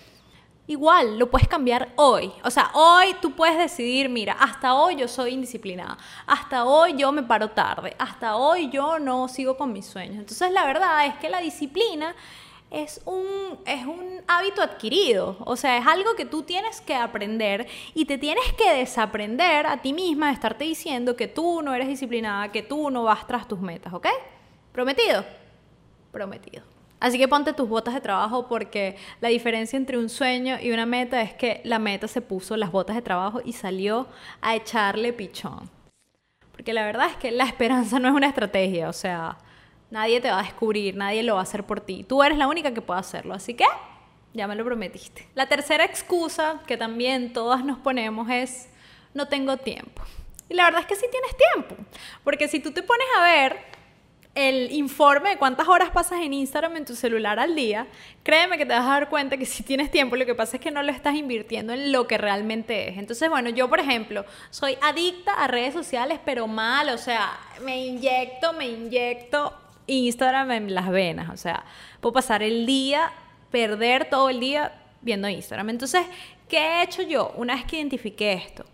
Igual, 0.65 1.19
lo 1.19 1.29
puedes 1.29 1.47
cambiar 1.47 1.89
hoy. 1.97 2.31
O 2.43 2.49
sea, 2.49 2.71
hoy 2.73 3.15
tú 3.21 3.35
puedes 3.35 3.59
decidir, 3.59 4.09
mira, 4.09 4.33
hasta 4.39 4.73
hoy 4.73 4.95
yo 4.95 5.07
soy 5.07 5.33
indisciplinada, 5.35 5.99
hasta 6.25 6.65
hoy 6.65 6.95
yo 6.97 7.11
me 7.11 7.21
paro 7.21 7.51
tarde, 7.51 7.95
hasta 7.99 8.37
hoy 8.37 8.71
yo 8.71 8.97
no 8.97 9.27
sigo 9.27 9.55
con 9.55 9.71
mis 9.71 9.85
sueños. 9.85 10.17
Entonces, 10.17 10.51
la 10.51 10.65
verdad 10.65 11.05
es 11.05 11.13
que 11.17 11.29
la 11.29 11.41
disciplina 11.41 12.15
es 12.71 13.01
un, 13.05 13.59
es 13.67 13.85
un 13.85 14.23
hábito 14.27 14.63
adquirido, 14.63 15.37
o 15.41 15.55
sea, 15.55 15.77
es 15.77 15.85
algo 15.85 16.15
que 16.15 16.25
tú 16.25 16.41
tienes 16.41 16.81
que 16.81 16.95
aprender 16.95 17.67
y 17.93 18.05
te 18.05 18.17
tienes 18.17 18.51
que 18.53 18.73
desaprender 18.73 19.67
a 19.67 19.77
ti 19.77 19.93
misma 19.93 20.29
de 20.29 20.33
estarte 20.33 20.63
diciendo 20.63 21.15
que 21.15 21.27
tú 21.27 21.61
no 21.61 21.71
eres 21.75 21.87
disciplinada, 21.87 22.51
que 22.51 22.63
tú 22.63 22.89
no 22.89 23.03
vas 23.03 23.27
tras 23.27 23.47
tus 23.47 23.59
metas, 23.59 23.93
¿ok? 23.93 24.07
¿Prometido? 24.71 25.23
Prometido. 26.11 26.63
Así 26.99 27.17
que 27.17 27.27
ponte 27.27 27.53
tus 27.53 27.67
botas 27.67 27.93
de 27.93 28.01
trabajo 28.01 28.47
porque 28.47 28.95
la 29.21 29.29
diferencia 29.29 29.75
entre 29.77 29.97
un 29.97 30.09
sueño 30.09 30.57
y 30.61 30.71
una 30.71 30.85
meta 30.85 31.21
es 31.21 31.33
que 31.33 31.61
la 31.63 31.79
meta 31.79 32.07
se 32.07 32.21
puso 32.21 32.55
las 32.57 32.71
botas 32.71 32.95
de 32.95 33.01
trabajo 33.01 33.41
y 33.43 33.53
salió 33.53 34.07
a 34.41 34.55
echarle 34.55 35.11
pichón. 35.13 35.69
Porque 36.51 36.73
la 36.73 36.85
verdad 36.85 37.07
es 37.09 37.15
que 37.15 37.31
la 37.31 37.45
esperanza 37.45 37.99
no 37.99 38.07
es 38.07 38.13
una 38.13 38.27
estrategia, 38.27 38.87
o 38.87 38.93
sea, 38.93 39.37
Nadie 39.91 40.21
te 40.21 40.31
va 40.31 40.39
a 40.39 40.43
descubrir, 40.43 40.95
nadie 40.95 41.21
lo 41.21 41.33
va 41.33 41.41
a 41.41 41.43
hacer 41.43 41.65
por 41.65 41.81
ti. 41.81 42.05
Tú 42.07 42.23
eres 42.23 42.37
la 42.37 42.47
única 42.47 42.73
que 42.73 42.81
puede 42.81 43.01
hacerlo, 43.01 43.33
así 43.33 43.53
que 43.55 43.65
ya 44.33 44.47
me 44.47 44.55
lo 44.55 44.63
prometiste. 44.63 45.27
La 45.35 45.47
tercera 45.47 45.83
excusa 45.83 46.61
que 46.65 46.77
también 46.77 47.33
todas 47.33 47.65
nos 47.65 47.77
ponemos 47.77 48.29
es 48.29 48.69
no 49.13 49.27
tengo 49.27 49.57
tiempo. 49.57 50.01
Y 50.47 50.53
la 50.53 50.63
verdad 50.63 50.81
es 50.81 50.87
que 50.87 50.95
sí 50.95 51.05
tienes 51.11 51.35
tiempo, 51.35 51.75
porque 52.23 52.47
si 52.47 52.61
tú 52.61 52.71
te 52.71 52.83
pones 52.83 53.05
a 53.17 53.21
ver 53.21 53.57
el 54.33 54.71
informe 54.71 55.31
de 55.31 55.37
cuántas 55.37 55.67
horas 55.67 55.89
pasas 55.89 56.21
en 56.21 56.33
Instagram 56.33 56.77
en 56.77 56.85
tu 56.85 56.95
celular 56.95 57.39
al 57.39 57.53
día, 57.53 57.87
créeme 58.23 58.57
que 58.57 58.65
te 58.65 58.73
vas 58.73 58.85
a 58.85 58.91
dar 58.91 59.09
cuenta 59.09 59.37
que 59.37 59.45
si 59.47 59.63
tienes 59.63 59.91
tiempo, 59.91 60.15
lo 60.15 60.25
que 60.25 60.35
pasa 60.35 60.57
es 60.57 60.61
que 60.61 60.71
no 60.71 60.81
lo 60.83 60.91
estás 60.91 61.15
invirtiendo 61.15 61.73
en 61.73 61.91
lo 61.91 62.07
que 62.07 62.17
realmente 62.17 62.89
es. 62.89 62.97
Entonces, 62.97 63.29
bueno, 63.29 63.49
yo 63.49 63.69
por 63.69 63.79
ejemplo, 63.79 64.25
soy 64.49 64.77
adicta 64.81 65.33
a 65.33 65.47
redes 65.47 65.73
sociales, 65.73 66.19
pero 66.23 66.47
mal, 66.47 66.89
o 66.89 66.97
sea, 66.97 67.39
me 67.63 67.85
inyecto, 67.85 68.53
me 68.53 68.67
inyecto 68.67 69.53
Instagram 69.87 70.51
en 70.51 70.73
las 70.73 70.89
venas. 70.89 71.29
O 71.29 71.37
sea, 71.37 71.65
puedo 71.99 72.13
pasar 72.13 72.43
el 72.43 72.65
día, 72.65 73.11
perder 73.51 74.09
todo 74.09 74.29
el 74.29 74.39
día 74.39 74.71
viendo 75.01 75.27
Instagram. 75.27 75.69
Entonces, 75.69 76.05
¿qué 76.47 76.57
he 76.57 76.83
hecho 76.83 77.01
yo 77.01 77.33
una 77.35 77.55
vez 77.55 77.65
que 77.65 77.77
identifiqué 77.77 78.33
esto? 78.33 78.65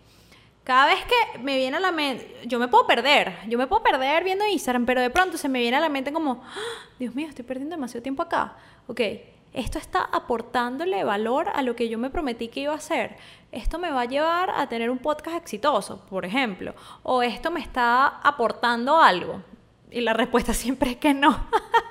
Cada 0.68 0.88
vez 0.88 1.00
que 1.06 1.40
me 1.40 1.56
viene 1.56 1.78
a 1.78 1.80
la 1.80 1.94
mente, 1.94 2.42
yo 2.44 2.60
me 2.60 2.68
puedo 2.68 2.86
perder, 2.86 3.38
yo 3.48 3.58
me 3.58 3.68
puedo 3.68 3.82
perder 3.82 4.26
viendo 4.26 4.46
Instagram, 4.46 4.86
pero 4.86 5.00
de 5.00 5.10
pronto 5.10 5.38
se 5.38 5.48
me 5.48 5.62
viene 5.62 5.78
a 5.78 5.80
la 5.80 5.88
mente 5.88 6.12
como, 6.12 6.44
¡Ah! 6.46 6.60
Dios 7.00 7.16
mío, 7.16 7.30
estoy 7.30 7.46
perdiendo 7.46 7.78
demasiado 7.78 8.04
tiempo 8.04 8.22
acá. 8.22 8.58
Ok, 8.88 9.00
esto 9.54 9.78
está 9.78 10.02
aportándole 10.02 11.06
valor 11.06 11.48
a 11.56 11.62
lo 11.62 11.74
que 11.78 11.88
yo 11.88 11.98
me 11.98 12.10
prometí 12.10 12.50
que 12.50 12.60
iba 12.60 12.74
a 12.74 12.76
hacer. 12.76 13.16
Esto 13.54 13.80
me 13.80 13.92
va 13.92 14.02
a 14.02 14.06
llevar 14.08 14.50
a 14.50 14.68
tener 14.68 14.90
un 14.90 14.98
podcast 14.98 15.38
exitoso, 15.38 16.02
por 16.10 16.26
ejemplo. 16.26 16.76
O 17.02 17.24
esto 17.24 17.50
me 17.50 17.62
está 17.62 18.06
aportando 18.06 18.98
algo. 18.98 19.42
Y 19.90 20.02
la 20.02 20.12
respuesta 20.12 20.54
siempre 20.54 20.92
es 20.92 20.98
que 20.98 21.14
no. 21.14 21.48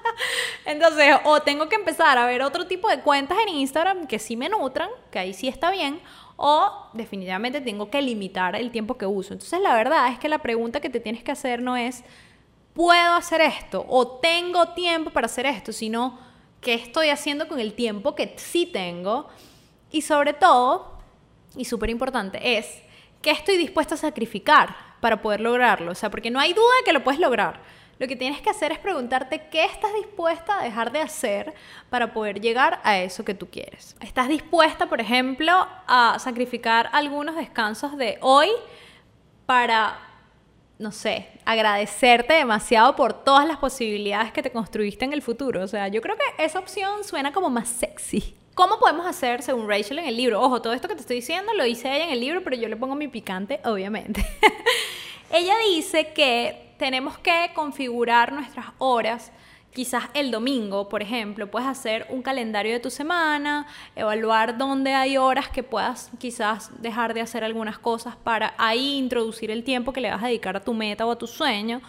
Entonces, 0.67 1.17
o 1.25 1.41
tengo 1.41 1.71
que 1.71 1.77
empezar 1.77 2.19
a 2.19 2.27
ver 2.27 2.43
otro 2.43 2.67
tipo 2.67 2.91
de 2.91 3.01
cuentas 3.01 3.39
en 3.39 3.55
Instagram 3.55 4.07
que 4.07 4.19
sí 4.19 4.37
me 4.37 4.51
nutran, 4.51 4.91
que 5.11 5.19
ahí 5.19 5.33
sí 5.33 5.49
está 5.49 5.71
bien, 5.71 6.01
o 6.37 6.91
definitivamente 6.93 7.61
tengo 7.61 7.91
que 7.91 8.03
limitar 8.03 8.57
el 8.57 8.71
tiempo 8.71 8.97
que 8.97 9.07
uso. 9.07 9.33
Entonces, 9.33 9.61
la 9.61 9.75
verdad 9.75 10.13
es 10.13 10.19
que 10.19 10.29
la 10.29 10.39
pregunta 10.39 10.81
que 10.81 10.91
te 10.91 11.01
tienes 11.01 11.23
que 11.23 11.33
hacer 11.33 11.63
no 11.63 11.77
es, 11.77 12.05
¿puedo 12.75 13.15
hacer 13.15 13.41
esto? 13.41 13.85
o 13.89 14.19
tengo 14.19 14.69
tiempo 14.75 15.11
para 15.11 15.27
hacer 15.27 15.47
esto, 15.47 15.73
sino, 15.73 16.19
¿qué 16.61 16.75
estoy 16.75 17.09
haciendo 17.09 17.49
con 17.49 17.59
el 17.59 17.73
tiempo 17.75 18.15
que 18.15 18.35
sí 18.37 18.67
tengo? 18.67 19.29
Y 19.91 20.03
sobre 20.03 20.35
todo, 20.35 20.99
y 21.57 21.65
súper 21.65 21.91
importante, 21.91 22.59
es, 22.59 22.83
¿qué 23.23 23.31
estoy 23.31 23.57
dispuesta 23.57 23.95
a 23.95 23.99
sacrificar 23.99 24.77
para 25.01 25.23
poder 25.23 25.41
lograrlo? 25.41 25.93
O 25.93 25.95
sea, 25.95 26.11
porque 26.11 26.31
no 26.31 26.39
hay 26.39 26.53
duda 26.53 26.75
de 26.81 26.85
que 26.85 26.93
lo 26.93 27.03
puedes 27.03 27.21
lograr 27.21 27.61
lo 27.99 28.07
que 28.07 28.17
tienes 28.17 28.41
que 28.43 28.51
hacer 28.51 28.73
es 28.73 28.79
preguntarte 28.79 29.49
qué 29.51 29.65
estás 29.65 29.93
dispuesta 29.95 30.61
a 30.61 30.65
dejar 30.65 30.93
de 30.93 31.01
hacer 31.01 31.55
para 31.89 32.13
poder 32.13 32.41
llegar 32.41 32.81
a 32.85 32.99
eso 32.99 33.25
que 33.25 33.35
tú 33.35 33.49
quieres. 33.49 33.97
¿Estás 34.01 34.29
dispuesta, 34.29 34.87
por 34.87 35.01
ejemplo, 35.01 35.53
a 35.87 36.19
sacrificar 36.19 36.91
algunos 36.93 37.37
descansos 37.37 37.97
de 37.97 38.19
hoy 38.21 38.49
para, 39.47 39.99
no 40.79 40.93
sé, 40.93 41.29
agradecerte 41.47 42.35
demasiado 42.35 42.95
por 42.97 43.25
todas 43.25 43.47
las 43.47 43.57
posibilidades 43.57 44.31
que 44.31 44.43
te 44.43 44.53
construiste 44.53 45.07
en 45.07 45.15
el 45.15 45.23
futuro? 45.23 45.63
O 45.63 45.69
sea, 45.69 45.89
yo 45.89 46.03
creo 46.03 46.17
que 46.17 46.45
esa 46.45 46.59
opción 46.59 47.03
suena 47.03 47.33
como 47.33 47.49
más 47.49 47.69
sexy. 47.69 48.37
¿Cómo 48.55 48.79
podemos 48.79 49.07
hacer, 49.07 49.43
según 49.43 49.69
Rachel 49.69 49.99
en 49.99 50.07
el 50.07 50.17
libro? 50.17 50.41
Ojo, 50.41 50.61
todo 50.63 50.73
esto 50.73 50.89
que 50.89 50.95
te 50.95 51.03
estoy 51.03 51.17
diciendo 51.17 51.53
lo 51.55 51.65
hice 51.65 51.95
ella 51.95 52.05
en 52.05 52.11
el 52.11 52.21
libro, 52.21 52.43
pero 52.43 52.57
yo 52.57 52.69
le 52.69 52.77
pongo 52.77 52.95
mi 52.95 53.09
picante, 53.09 53.61
obviamente. 53.65 54.27
ella 55.31 55.55
dice 55.71 56.13
que 56.15 56.66
tenemos 56.79 57.19
que 57.19 57.51
configurar 57.55 58.33
nuestras 58.33 58.67
horas. 58.79 59.33
Quizás 59.73 60.05
el 60.15 60.31
domingo, 60.31 60.89
por 60.89 61.03
ejemplo, 61.03 61.51
puedes 61.51 61.69
hacer 61.69 62.07
un 62.09 62.23
calendario 62.23 62.73
de 62.73 62.81
tu 62.81 62.89
semana, 62.89 63.67
evaluar 63.95 64.57
dónde 64.57 64.95
hay 64.95 65.19
horas 65.19 65.49
que 65.51 65.63
puedas 65.63 66.11
quizás 66.19 66.71
dejar 66.81 67.13
de 67.13 67.21
hacer 67.21 67.45
algunas 67.45 67.79
cosas 67.79 68.17
para 68.17 68.55
ahí 68.57 68.97
introducir 68.97 69.51
el 69.51 69.65
tiempo 69.65 69.93
que 69.93 70.01
le 70.01 70.11
vas 70.11 70.23
a 70.23 70.29
dedicar 70.29 70.57
a 70.57 70.65
tu 70.65 70.73
meta 70.73 71.05
o 71.05 71.11
a 71.11 71.19
tu 71.19 71.27
sueño. 71.27 71.83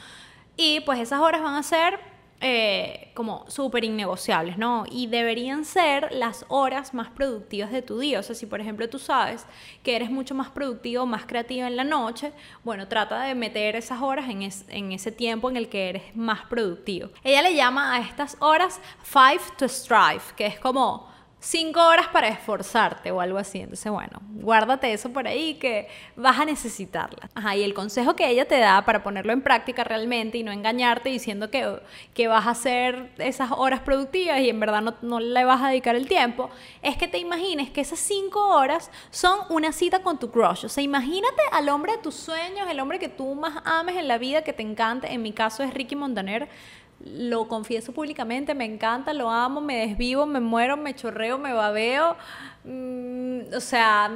Y 0.57 0.81
pues 0.81 0.99
esas 0.99 1.21
horas 1.21 1.41
van 1.41 1.55
a 1.55 1.63
ser 1.63 2.16
eh, 2.39 3.11
como 3.15 3.45
súper 3.49 3.83
innegociables, 3.83 4.57
¿no? 4.57 4.85
Y 4.91 5.07
deberían 5.07 5.65
ser 5.65 6.11
las 6.11 6.45
horas 6.49 6.93
más 6.93 7.09
productivas 7.09 7.71
de 7.71 7.81
tu 7.81 7.97
día. 7.97 8.19
O 8.19 8.23
sea, 8.23 8.35
si 8.35 8.45
por 8.45 8.61
ejemplo 8.61 8.87
tú 8.89 8.99
sabes 8.99 9.45
que 9.81 9.95
eres 9.95 10.11
mucho 10.11 10.35
más 10.35 10.49
productivo, 10.49 11.05
más 11.05 11.25
creativo 11.25 11.65
en 11.65 11.75
la 11.75 11.83
noche, 11.83 12.31
bueno, 12.63 12.87
trata 12.87 13.23
de 13.23 13.33
meter 13.33 13.75
esas 13.75 14.01
horas 14.01 14.29
en, 14.29 14.43
en 14.43 14.91
ese 14.91 15.11
tiempo 15.11 15.49
en 15.49 15.57
el 15.57 15.67
que 15.67 15.89
eres 15.89 16.15
más 16.15 16.45
productivo. 16.45 17.09
Ella 17.23 17.41
le 17.41 17.55
llama 17.55 17.95
a 17.95 18.01
estas 18.01 18.37
horas 18.39 18.79
five 19.01 19.41
to 19.57 19.67
strive, 19.67 20.21
que 20.35 20.45
es 20.45 20.59
como 20.59 21.07
cinco 21.39 21.85
horas 21.85 22.07
para 22.07 22.27
esforzarte 22.27 23.11
o 23.11 23.21
algo 23.21 23.37
así. 23.37 23.59
Entonces, 23.59 23.91
bueno, 23.91 24.19
guárdate 24.33 24.91
eso 24.91 25.11
por 25.11 25.27
ahí 25.27 25.55
que 25.55 25.87
vas 26.15 26.39
a 26.39 26.45
necesitarla. 26.45 27.29
Ajá, 27.35 27.55
y 27.55 27.63
el 27.63 27.73
consejo 27.73 28.15
que 28.15 28.27
ella 28.27 28.47
te 28.47 28.59
da 28.59 28.83
para 28.85 29.03
ponerlo 29.03 29.33
en 29.33 29.41
práctica 29.41 29.83
realmente 29.83 30.37
y 30.37 30.43
no 30.43 30.51
engañarte 30.51 31.09
diciendo 31.09 31.49
que, 31.51 31.79
que 32.13 32.27
vas 32.27 32.47
a 32.47 32.51
hacer 32.51 33.11
esas 33.17 33.51
horas 33.51 33.81
productivas 33.81 34.39
y 34.39 34.49
en 34.49 34.59
verdad 34.59 34.81
no, 34.81 34.95
no 35.01 35.19
le 35.19 35.43
vas 35.43 35.61
a 35.61 35.69
dedicar 35.69 35.95
el 35.95 36.07
tiempo, 36.07 36.49
es 36.81 36.97
que 36.97 37.07
te 37.07 37.19
imagines 37.19 37.69
que 37.69 37.81
esas 37.81 37.99
cinco 37.99 38.47
horas 38.47 38.91
son 39.11 39.39
una 39.49 39.71
cita 39.71 40.01
con 40.01 40.19
tu 40.19 40.31
crush. 40.31 40.65
O 40.65 40.69
sea, 40.69 40.83
imagínate 40.83 41.41
al 41.51 41.69
hombre 41.69 41.93
de 41.93 41.97
tus 41.99 42.15
sueños, 42.15 42.67
el 42.69 42.79
hombre 42.79 42.99
que 42.99 43.09
tú 43.09 43.35
más 43.35 43.61
ames 43.65 43.95
en 43.97 44.07
la 44.07 44.17
vida, 44.17 44.43
que 44.43 44.53
te 44.53 44.63
encante. 44.63 45.11
En 45.11 45.21
mi 45.21 45.33
caso 45.33 45.63
es 45.63 45.73
Ricky 45.73 45.95
Montaner 45.95 46.49
lo 46.99 47.47
confieso 47.47 47.91
públicamente, 47.91 48.55
me 48.55 48.65
encanta, 48.65 49.13
lo 49.13 49.29
amo, 49.29 49.61
me 49.61 49.87
desvivo, 49.87 50.25
me 50.25 50.39
muero, 50.39 50.77
me 50.77 50.95
chorreo, 50.95 51.37
me 51.37 51.53
babeo. 51.53 52.15
Mm, 52.63 53.53
o 53.55 53.59
sea, 53.59 54.11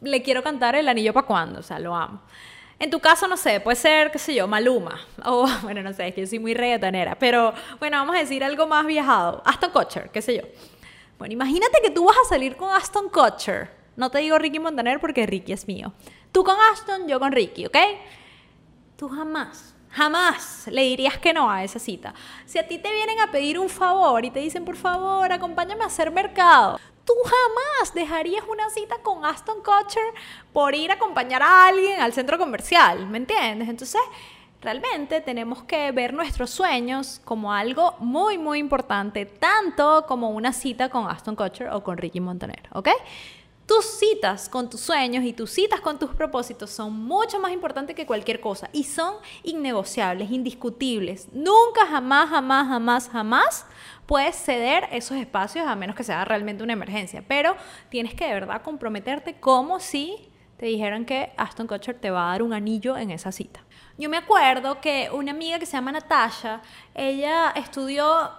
le 0.00 0.22
quiero 0.22 0.42
cantar 0.42 0.74
el 0.74 0.88
anillo 0.88 1.12
para 1.12 1.26
cuando, 1.26 1.60
o 1.60 1.62
sea, 1.62 1.78
lo 1.78 1.94
amo. 1.94 2.20
En 2.78 2.90
tu 2.90 2.98
caso, 2.98 3.28
no 3.28 3.36
sé, 3.36 3.60
puede 3.60 3.76
ser, 3.76 4.10
qué 4.10 4.18
sé 4.18 4.34
yo, 4.34 4.46
Maluma. 4.48 5.00
O, 5.24 5.46
bueno, 5.62 5.82
no 5.82 5.92
sé, 5.92 6.08
es 6.08 6.14
que 6.14 6.22
yo 6.22 6.26
soy 6.26 6.40
muy 6.40 6.52
reggaetonera. 6.52 7.16
Pero, 7.16 7.54
bueno, 7.78 7.96
vamos 7.98 8.16
a 8.16 8.18
decir 8.18 8.42
algo 8.42 8.66
más 8.66 8.84
viajado. 8.86 9.40
Aston 9.44 9.70
Kutcher, 9.70 10.10
qué 10.10 10.20
sé 10.20 10.36
yo. 10.36 10.42
Bueno, 11.18 11.34
imagínate 11.34 11.78
que 11.80 11.90
tú 11.90 12.04
vas 12.04 12.16
a 12.26 12.28
salir 12.28 12.56
con 12.56 12.74
Aston 12.74 13.08
Kutcher. 13.08 13.70
No 13.94 14.10
te 14.10 14.18
digo 14.18 14.36
Ricky 14.38 14.58
Montaner 14.58 14.98
porque 14.98 15.26
Ricky 15.26 15.52
es 15.52 15.68
mío. 15.68 15.92
Tú 16.32 16.42
con 16.42 16.56
Aston, 16.72 17.06
yo 17.06 17.20
con 17.20 17.30
Ricky, 17.30 17.66
¿ok? 17.66 17.76
Tú 18.96 19.08
jamás 19.08 19.71
Jamás 19.92 20.66
le 20.68 20.82
dirías 20.82 21.18
que 21.18 21.32
no 21.32 21.50
a 21.50 21.62
esa 21.62 21.78
cita. 21.78 22.14
Si 22.46 22.58
a 22.58 22.66
ti 22.66 22.78
te 22.78 22.90
vienen 22.90 23.20
a 23.20 23.30
pedir 23.30 23.58
un 23.58 23.68
favor 23.68 24.24
y 24.24 24.30
te 24.30 24.40
dicen, 24.40 24.64
por 24.64 24.76
favor, 24.76 25.30
acompáñame 25.30 25.84
a 25.84 25.88
hacer 25.88 26.10
mercado, 26.10 26.80
tú 27.04 27.12
jamás 27.24 27.92
dejarías 27.94 28.44
una 28.48 28.70
cita 28.70 28.96
con 29.02 29.24
Aston 29.24 29.58
Kutcher 29.58 30.14
por 30.52 30.74
ir 30.74 30.90
a 30.90 30.94
acompañar 30.94 31.42
a 31.42 31.66
alguien 31.66 32.00
al 32.00 32.12
centro 32.12 32.38
comercial, 32.38 33.06
¿me 33.06 33.18
entiendes? 33.18 33.68
Entonces, 33.68 34.00
realmente 34.62 35.20
tenemos 35.20 35.62
que 35.64 35.92
ver 35.92 36.14
nuestros 36.14 36.50
sueños 36.50 37.20
como 37.24 37.52
algo 37.52 37.94
muy, 37.98 38.38
muy 38.38 38.60
importante, 38.60 39.26
tanto 39.26 40.06
como 40.06 40.30
una 40.30 40.52
cita 40.52 40.88
con 40.88 41.08
Aston 41.08 41.36
Kutcher 41.36 41.68
o 41.68 41.82
con 41.82 41.98
Ricky 41.98 42.20
Montaner, 42.20 42.62
¿ok? 42.72 42.88
Tus 43.72 43.86
citas 43.86 44.50
con 44.50 44.68
tus 44.68 44.82
sueños 44.82 45.24
y 45.24 45.32
tus 45.32 45.50
citas 45.50 45.80
con 45.80 45.98
tus 45.98 46.10
propósitos 46.10 46.68
son 46.68 46.92
mucho 46.92 47.40
más 47.40 47.52
importantes 47.52 47.96
que 47.96 48.04
cualquier 48.04 48.38
cosa 48.38 48.68
y 48.70 48.84
son 48.84 49.14
innegociables, 49.44 50.30
indiscutibles. 50.30 51.28
Nunca, 51.32 51.86
jamás, 51.86 52.28
jamás, 52.28 52.68
jamás, 52.68 53.08
jamás 53.08 53.66
puedes 54.04 54.36
ceder 54.36 54.86
esos 54.92 55.16
espacios 55.16 55.66
a 55.66 55.74
menos 55.74 55.96
que 55.96 56.04
sea 56.04 56.22
realmente 56.26 56.62
una 56.62 56.74
emergencia. 56.74 57.24
Pero 57.26 57.56
tienes 57.88 58.12
que 58.12 58.26
de 58.26 58.34
verdad 58.34 58.60
comprometerte 58.60 59.40
como 59.40 59.80
si 59.80 60.30
te 60.58 60.66
dijeran 60.66 61.06
que 61.06 61.32
Aston 61.38 61.66
Kutcher 61.66 61.98
te 61.98 62.10
va 62.10 62.28
a 62.28 62.32
dar 62.32 62.42
un 62.42 62.52
anillo 62.52 62.98
en 62.98 63.10
esa 63.10 63.32
cita. 63.32 63.64
Yo 63.96 64.10
me 64.10 64.18
acuerdo 64.18 64.82
que 64.82 65.08
una 65.10 65.30
amiga 65.30 65.58
que 65.58 65.64
se 65.64 65.72
llama 65.72 65.92
Natasha, 65.92 66.60
ella 66.94 67.54
estudió 67.56 68.32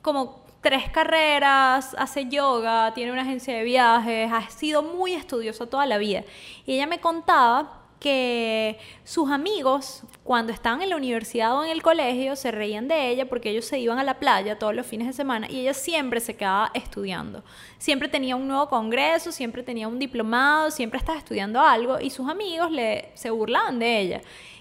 como 0.00 0.47
tres 0.60 0.90
carreras, 0.90 1.94
hace 1.98 2.26
yoga, 2.26 2.92
tiene 2.94 3.12
una 3.12 3.22
agencia 3.22 3.54
de 3.56 3.62
viajes, 3.62 4.30
ha 4.32 4.48
sido 4.50 4.82
muy 4.82 5.14
estudiosa 5.14 5.66
toda 5.66 5.86
la 5.86 5.98
vida. 5.98 6.24
Y 6.66 6.74
ella 6.74 6.86
me 6.86 7.00
contaba 7.00 7.78
que 7.98 8.78
sus 9.04 9.30
amigos, 9.30 10.02
cuando 10.22 10.52
estaban 10.52 10.82
en 10.82 10.90
la 10.90 10.96
universidad 10.96 11.56
o 11.58 11.64
en 11.64 11.70
el 11.70 11.82
colegio, 11.82 12.36
se 12.36 12.50
reían 12.50 12.86
de 12.86 13.08
ella 13.08 13.28
porque 13.28 13.50
ellos 13.50 13.64
se 13.64 13.78
iban 13.78 13.98
a 13.98 14.04
la 14.04 14.18
playa 14.18 14.58
todos 14.58 14.74
los 14.74 14.86
fines 14.86 15.08
de 15.08 15.12
semana 15.12 15.50
y 15.50 15.60
ella 15.60 15.74
siempre 15.74 16.20
se 16.20 16.36
quedaba 16.36 16.70
estudiando. 16.74 17.42
Siempre 17.78 18.08
tenía 18.08 18.36
un 18.36 18.46
nuevo 18.46 18.68
congreso, 18.68 19.32
siempre 19.32 19.62
tenía 19.62 19.88
un 19.88 19.98
diplomado, 19.98 20.70
siempre 20.70 20.98
estaba 20.98 21.18
estudiando 21.18 21.60
algo 21.60 21.98
y 22.00 22.10
sus 22.10 22.28
amigos 22.28 22.70
le, 22.70 23.10
se 23.14 23.30
burlaban 23.30 23.78
de 23.78 24.00
ella. 24.00 24.20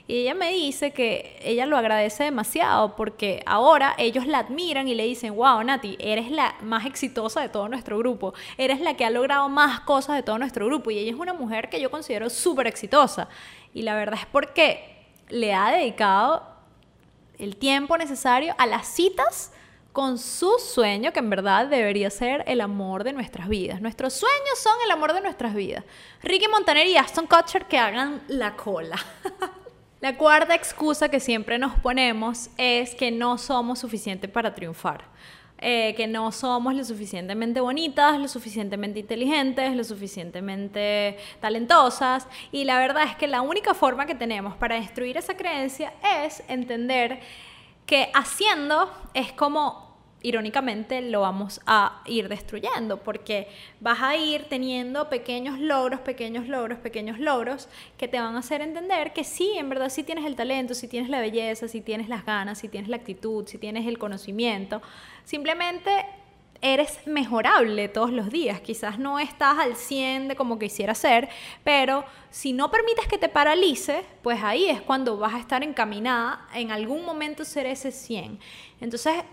Y 0.10 0.22
ella 0.22 0.36
me 0.36 0.54
dice 0.54 0.92
que 0.92 1.38
ella 1.44 1.66
lo 1.66 1.76
agradece 1.78 2.24
demasiado 2.24 2.96
porque 2.96 3.44
ahora 3.46 3.94
ellos 3.98 4.26
la 4.26 4.40
admiran 4.40 4.88
y 4.88 4.96
le 4.96 5.04
dicen, 5.04 5.36
wow, 5.36 5.62
Nati, 5.62 5.98
eres 6.00 6.32
la 6.32 6.56
más 6.62 6.86
exitosa 6.86 7.42
de 7.42 7.50
todo 7.50 7.68
nuestro 7.68 7.98
grupo, 7.98 8.34
eres 8.58 8.80
la 8.80 8.96
que 8.96 9.04
ha 9.04 9.10
logrado 9.10 9.50
más 9.50 9.82
cosas 9.82 10.16
de 10.16 10.24
todo 10.24 10.38
nuestro 10.38 10.66
grupo. 10.66 10.92
Y 10.92 11.00
ella 11.00 11.12
es 11.12 11.20
una 11.20 11.34
mujer 11.34 11.70
que 11.70 11.82
yo 11.82 11.92
considero 11.92 12.30
súper 12.30 12.68
exitosa. 12.68 13.28
Y 13.74 13.82
la 13.82 13.96
verdad 13.96 14.20
es 14.22 14.26
porque 14.28 15.08
le 15.28 15.54
ha 15.54 15.72
dedicado 15.72 16.42
el 17.38 17.58
tiempo 17.58 17.98
necesario 17.98 18.56
a 18.58 18.66
las 18.66 18.88
citas 18.88 19.52
con 19.92 20.20
su 20.20 20.58
sueño, 20.60 21.12
que 21.12 21.20
en 21.20 21.30
verdad 21.30 21.68
debería 21.68 22.10
ser 22.12 22.46
el 22.48 22.62
amor 22.62 23.04
de 23.04 23.12
nuestras 23.12 23.50
vidas. 23.50 23.82
Nuestros 23.82 24.14
sueños 24.14 24.58
son 24.62 24.76
el 24.86 24.92
amor 24.92 25.12
de 25.14 25.22
nuestras 25.22 25.54
vidas. 25.54 25.84
Ricky 26.24 26.48
Montaner 26.48 26.88
y 26.88 26.96
Aston 26.96 27.28
Kutcher 27.28 27.66
que 27.66 27.78
hagan 27.78 28.22
la 28.28 28.56
cola. 28.56 28.96
La 30.00 30.16
cuarta 30.16 30.54
excusa 30.54 31.10
que 31.10 31.20
siempre 31.20 31.58
nos 31.58 31.74
ponemos 31.80 32.50
es 32.58 32.94
que 32.94 33.10
no 33.10 33.38
somos 33.38 33.80
suficientes 33.80 34.30
para 34.30 34.54
triunfar. 34.54 35.06
Eh, 35.60 35.96
que 35.96 36.06
no 36.06 36.32
somos 36.32 36.75
lo 36.75 36.84
suficientemente 36.84 37.60
bonitas, 37.62 38.20
lo 38.20 38.27
suficientemente 38.27 39.00
inteligentes, 39.00 39.75
lo 39.75 39.84
suficientemente 39.84 41.18
talentosas. 41.42 42.27
Y 42.51 42.63
la 42.66 42.77
verdad 42.77 43.06
es 43.06 43.16
que 43.16 43.25
la 43.25 43.42
única 43.42 43.74
forma 43.74 44.06
que 44.06 44.13
tenemos 44.13 44.56
para 44.56 44.75
destruir 44.75 45.18
esa 45.18 45.36
creencia 45.36 45.94
es 46.24 46.44
entender 46.48 47.20
que 47.88 48.12
haciendo 48.13 48.92
es 49.16 49.32
como 49.32 49.87
irónicamente 50.27 51.01
lo 51.01 51.22
vamos 51.22 51.62
a 51.65 52.01
ir 52.05 52.27
destruyendo 52.27 52.98
porque 52.98 53.48
vas 53.79 54.01
a 54.01 54.17
ir 54.17 54.46
teniendo 54.50 55.07
pequeños 55.07 55.57
logros, 55.57 56.01
pequeños 56.01 56.48
logros, 56.48 56.79
pequeños 56.79 57.17
logros 57.17 57.69
que 57.98 58.10
te 58.10 58.19
van 58.19 58.36
a 58.36 58.39
hacer 58.39 58.62
entender 58.62 59.13
que 59.13 59.24
sí, 59.24 59.53
en 59.57 59.69
verdad 59.69 59.89
sí 59.89 60.03
tienes 60.03 60.25
el 60.25 60.36
talento, 60.36 60.74
sí 60.74 60.89
tienes 60.89 61.10
la 61.10 61.22
belleza, 61.22 61.69
sí 61.69 61.79
tienes 61.79 62.10
las 62.10 62.25
ganas, 62.25 62.60
sí 62.60 62.67
tienes 62.67 62.89
la 62.89 62.98
actitud, 62.98 63.48
sí 63.48 63.57
tienes 63.57 63.88
el 63.88 63.98
conocimiento. 63.98 64.81
Simplemente 65.24 66.05
eres 66.62 67.05
mejorable 67.05 67.88
todos 67.88 68.12
los 68.12 68.29
días. 68.29 68.60
Quizás 68.62 69.00
no 69.00 69.19
estás 69.19 69.57
al 69.60 69.75
100 69.75 70.29
de 70.29 70.36
como 70.36 70.60
quisieras 70.60 70.98
ser, 70.98 71.29
pero 71.63 72.03
si 72.29 72.53
no 72.53 72.72
permites 72.72 73.07
que 73.07 73.17
te 73.17 73.29
paralice, 73.29 74.03
pues 74.24 74.43
ahí 74.43 74.69
es 74.69 74.81
cuando 74.81 75.17
vas 75.17 75.36
a 75.36 75.39
estar 75.39 75.63
encaminada 75.63 76.48
en 76.53 76.72
algún 76.72 77.05
momento 77.05 77.46
ser 77.46 77.65
ese 77.65 77.91
100. 77.91 78.39
Entonces, 78.81 79.24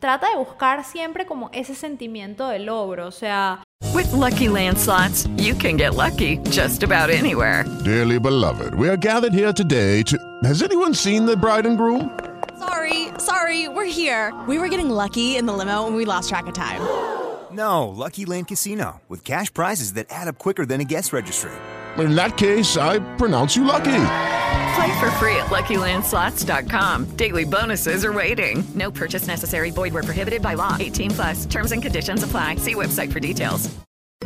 trata 0.00 0.28
de 0.28 0.36
buscar 0.36 0.84
siempre 0.84 1.26
como 1.26 1.50
ese 1.52 1.74
sentimiento 1.74 2.48
de 2.48 2.58
logro, 2.58 3.06
o 3.06 3.12
sea... 3.12 3.62
With 3.94 4.12
lucky 4.12 4.48
landslots, 4.48 5.28
you 5.38 5.54
can 5.54 5.76
get 5.76 5.94
lucky 5.94 6.38
just 6.50 6.82
about 6.82 7.10
anywhere. 7.10 7.64
Dearly 7.84 8.18
beloved, 8.18 8.74
we 8.74 8.88
are 8.88 8.96
gathered 8.96 9.32
here 9.32 9.52
today 9.52 10.02
to... 10.04 10.18
Has 10.44 10.62
anyone 10.62 10.94
seen 10.94 11.26
the 11.26 11.36
bride 11.36 11.66
and 11.66 11.76
groom? 11.76 12.10
Sorry, 12.58 13.08
sorry, 13.18 13.68
we're 13.68 13.84
here. 13.84 14.32
We 14.46 14.58
were 14.58 14.68
getting 14.68 14.90
lucky 14.90 15.36
in 15.36 15.46
the 15.46 15.52
limo 15.52 15.86
and 15.86 15.96
we 15.96 16.04
lost 16.04 16.28
track 16.28 16.46
of 16.46 16.54
time. 16.54 16.80
No, 17.50 17.88
Lucky 17.88 18.26
Land 18.26 18.48
Casino, 18.48 19.00
with 19.08 19.24
cash 19.24 19.52
prizes 19.52 19.94
that 19.94 20.06
add 20.10 20.28
up 20.28 20.36
quicker 20.38 20.66
than 20.66 20.82
a 20.82 20.84
guest 20.84 21.14
registry. 21.14 21.50
In 21.96 22.14
that 22.14 22.36
case, 22.36 22.76
I 22.76 22.98
pronounce 23.16 23.56
you 23.56 23.64
lucky. 23.64 24.37
Play 24.74 25.00
for 25.00 25.10
free 25.12 25.36
at 25.36 25.46
LuckyLandSlots.com. 25.46 27.04
Daily 27.16 27.44
bonuses 27.44 28.04
are 28.04 28.12
waiting. 28.12 28.64
No 28.74 28.90
purchase 28.90 29.26
necessary. 29.26 29.70
Void 29.70 29.94
where 29.94 30.02
prohibited 30.02 30.42
by 30.42 30.54
law. 30.54 30.76
18 30.78 31.10
plus. 31.12 31.46
Terms 31.46 31.72
and 31.72 31.80
conditions 31.80 32.22
apply. 32.22 32.56
See 32.56 32.74
website 32.74 33.12
for 33.12 33.20
details. 33.20 33.74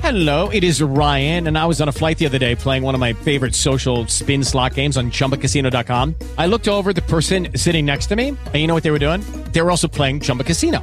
Hello, 0.01 0.49
it 0.49 0.65
is 0.65 0.83
Ryan, 0.83 1.47
and 1.47 1.57
I 1.57 1.67
was 1.67 1.81
on 1.81 1.89
a 1.89 1.93
flight 1.93 2.19
the 2.19 2.27
other 2.27 2.39
day 2.39 2.57
playing 2.57 2.83
one 2.83 2.95
of 2.95 3.01
my 3.01 3.13
favorite 3.13 3.55
social 3.55 4.07
spin 4.09 4.43
slot 4.43 4.75
games 4.75 4.97
on 4.97 5.11
ChumbaCasino.com. 5.11 6.15
I 6.39 6.47
looked 6.47 6.67
over 6.67 6.93
the 6.93 7.03
person 7.03 7.57
sitting 7.57 7.85
next 7.87 8.07
to 8.07 8.17
me, 8.17 8.29
and 8.29 8.55
you 8.57 8.67
know 8.67 8.75
what 8.75 8.83
they 8.83 8.91
were 8.91 8.99
doing? 8.99 9.21
They 9.53 9.61
were 9.63 9.71
also 9.71 9.87
playing 9.87 10.21
Chumba 10.21 10.45
Casino. 10.45 10.83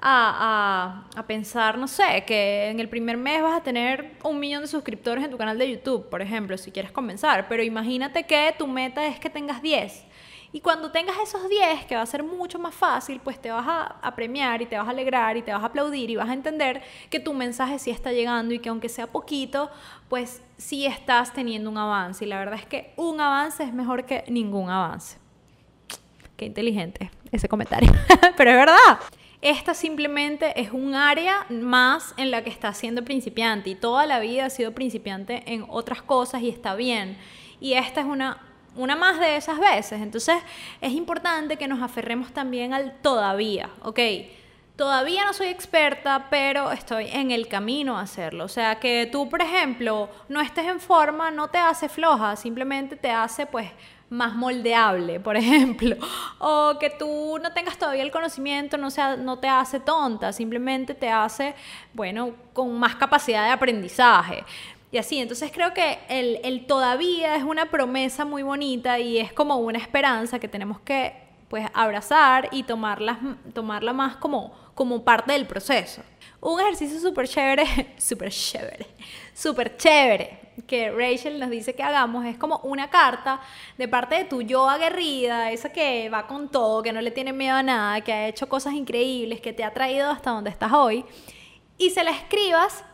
a, 0.00 1.04
a, 1.14 1.18
a, 1.20 1.26
pensar, 1.26 1.76
no 1.76 1.88
sé, 1.88 2.24
que 2.26 2.68
en 2.68 2.80
el 2.80 2.88
primer 2.88 3.16
mes 3.16 3.42
vas 3.42 3.60
a 3.60 3.62
tener 3.62 4.12
un 4.22 4.38
millón 4.38 4.62
de 4.62 4.68
suscriptores 4.68 5.24
en 5.24 5.30
tu 5.30 5.36
canal 5.36 5.58
de 5.58 5.70
YouTube, 5.70 6.08
por 6.08 6.22
ejemplo, 6.22 6.56
si 6.56 6.70
quieres 6.70 6.92
comenzar. 6.92 7.48
Pero 7.48 7.62
imagínate 7.62 8.24
que 8.24 8.54
tu 8.56 8.66
meta 8.66 9.06
es 9.06 9.18
que 9.18 9.30
tengas 9.30 9.60
10 9.60 10.08
y 10.50 10.60
cuando 10.60 10.90
tengas 10.90 11.16
esos 11.22 11.46
10, 11.48 11.84
que 11.84 11.94
va 11.94 12.02
a 12.02 12.06
ser 12.06 12.22
mucho 12.22 12.58
más 12.58 12.74
fácil, 12.74 13.20
pues 13.22 13.40
te 13.40 13.50
vas 13.50 13.66
a, 13.68 14.14
premiar 14.16 14.62
y 14.62 14.66
te 14.66 14.78
vas 14.78 14.86
a 14.86 14.90
alegrar 14.90 15.36
y 15.36 15.42
te 15.42 15.52
vas 15.52 15.62
a 15.62 15.66
aplaudir 15.66 16.08
y 16.08 16.16
vas 16.16 16.28
a 16.28 16.32
entender 16.32 16.82
que 17.10 17.20
tu 17.20 17.34
mensaje 17.34 17.78
sí 17.78 17.90
está 17.90 18.12
llegando 18.12 18.54
y 18.54 18.58
que 18.58 18.70
aunque 18.70 18.88
sea 18.88 19.06
poquito, 19.06 19.70
pues 20.08 20.42
sí 20.56 20.86
estás 20.86 21.34
teniendo 21.34 21.68
un 21.68 21.76
avance. 21.76 22.24
Y 22.24 22.28
la 22.28 22.38
verdad 22.38 22.58
es 22.58 22.64
que 22.64 22.94
un 22.96 23.20
avance 23.20 23.62
es 23.62 23.74
mejor 23.74 24.06
que 24.06 24.24
ningún 24.28 24.70
avance. 24.70 25.18
Qué 26.38 26.46
inteligente 26.46 27.10
ese 27.30 27.46
comentario. 27.48 27.92
Pero 28.36 28.50
es 28.50 28.56
verdad. 28.56 28.98
Esta 29.40 29.74
simplemente 29.74 30.60
es 30.60 30.72
un 30.72 30.94
área 30.94 31.46
más 31.48 32.12
en 32.16 32.30
la 32.30 32.42
que 32.42 32.50
está 32.50 32.74
siendo 32.74 33.04
principiante 33.04 33.70
y 33.70 33.74
toda 33.74 34.06
la 34.06 34.18
vida 34.18 34.46
ha 34.46 34.50
sido 34.50 34.72
principiante 34.72 35.42
en 35.46 35.64
otras 35.68 36.02
cosas 36.02 36.42
y 36.42 36.48
está 36.48 36.74
bien. 36.74 37.16
Y 37.60 37.74
esta 37.74 38.00
es 38.00 38.06
una 38.06 38.42
una 38.78 38.96
más 38.96 39.18
de 39.20 39.36
esas 39.36 39.58
veces. 39.58 40.00
Entonces 40.00 40.36
es 40.80 40.92
importante 40.92 41.56
que 41.56 41.68
nos 41.68 41.82
aferremos 41.82 42.32
también 42.32 42.72
al 42.72 42.94
todavía, 43.02 43.70
¿ok? 43.82 44.00
Todavía 44.76 45.24
no 45.24 45.32
soy 45.32 45.48
experta, 45.48 46.28
pero 46.30 46.70
estoy 46.70 47.08
en 47.12 47.32
el 47.32 47.48
camino 47.48 47.98
a 47.98 48.02
hacerlo. 48.02 48.44
O 48.44 48.48
sea, 48.48 48.78
que 48.78 49.08
tú, 49.10 49.28
por 49.28 49.42
ejemplo, 49.42 50.08
no 50.28 50.40
estés 50.40 50.66
en 50.66 50.78
forma, 50.78 51.32
no 51.32 51.48
te 51.48 51.58
hace 51.58 51.88
floja, 51.88 52.36
simplemente 52.36 52.94
te 52.94 53.10
hace, 53.10 53.44
pues, 53.44 53.68
más 54.10 54.34
moldeable, 54.34 55.20
por 55.20 55.36
ejemplo. 55.42 55.96
O 56.38 56.76
que 56.78 56.90
tú 56.90 57.38
no 57.42 57.52
tengas 57.52 57.78
todavía 57.78 58.02
el 58.02 58.10
conocimiento, 58.10 58.76
no, 58.76 58.90
sea, 58.90 59.16
no 59.16 59.38
te 59.38 59.48
hace 59.48 59.80
tonta, 59.80 60.32
simplemente 60.32 60.94
te 60.94 61.10
hace, 61.10 61.54
bueno, 61.94 62.32
con 62.52 62.78
más 62.78 62.96
capacidad 62.96 63.44
de 63.44 63.50
aprendizaje. 63.50 64.44
Y 64.90 64.96
así, 64.96 65.18
entonces 65.18 65.52
creo 65.52 65.74
que 65.74 65.98
el, 66.08 66.40
el, 66.44 66.66
todavía 66.66 67.36
es 67.36 67.42
una 67.42 67.66
promesa 67.66 68.24
muy 68.24 68.42
bonita 68.42 68.98
y 68.98 69.18
es 69.18 69.32
como 69.32 69.56
una 69.56 69.78
esperanza 69.78 70.38
que 70.38 70.48
tenemos 70.48 70.80
que 70.80 71.28
pues 71.48 71.66
abrazar 71.74 72.48
y 72.52 72.62
tomarla, 72.62 73.18
tomarla 73.54 73.92
más 73.92 74.16
como, 74.16 74.52
como 74.78 75.02
parte 75.02 75.32
del 75.32 75.44
proceso. 75.44 76.02
Un 76.40 76.60
ejercicio 76.60 77.00
súper 77.00 77.26
chévere, 77.26 77.64
súper 77.98 78.30
chévere, 78.30 78.86
súper 79.34 79.76
chévere 79.76 80.38
que 80.68 80.92
Rachel 80.92 81.40
nos 81.40 81.50
dice 81.50 81.74
que 81.74 81.82
hagamos 81.82 82.24
es 82.26 82.38
como 82.38 82.58
una 82.58 82.88
carta 82.88 83.40
de 83.76 83.88
parte 83.88 84.14
de 84.14 84.24
tu 84.24 84.40
yo 84.42 84.68
aguerrida, 84.68 85.50
esa 85.50 85.70
que 85.70 86.08
va 86.10 86.28
con 86.28 86.48
todo, 86.48 86.84
que 86.84 86.92
no 86.92 87.00
le 87.00 87.10
tiene 87.10 87.32
miedo 87.32 87.56
a 87.56 87.62
nada, 87.64 88.00
que 88.02 88.12
ha 88.12 88.28
hecho 88.28 88.48
cosas 88.48 88.74
increíbles, 88.74 89.40
que 89.40 89.52
te 89.52 89.64
ha 89.64 89.74
traído 89.74 90.10
hasta 90.10 90.30
donde 90.30 90.50
estás 90.50 90.72
hoy, 90.72 91.04
y 91.76 91.90
se 91.90 92.04
la 92.04 92.12
escribas 92.12 92.84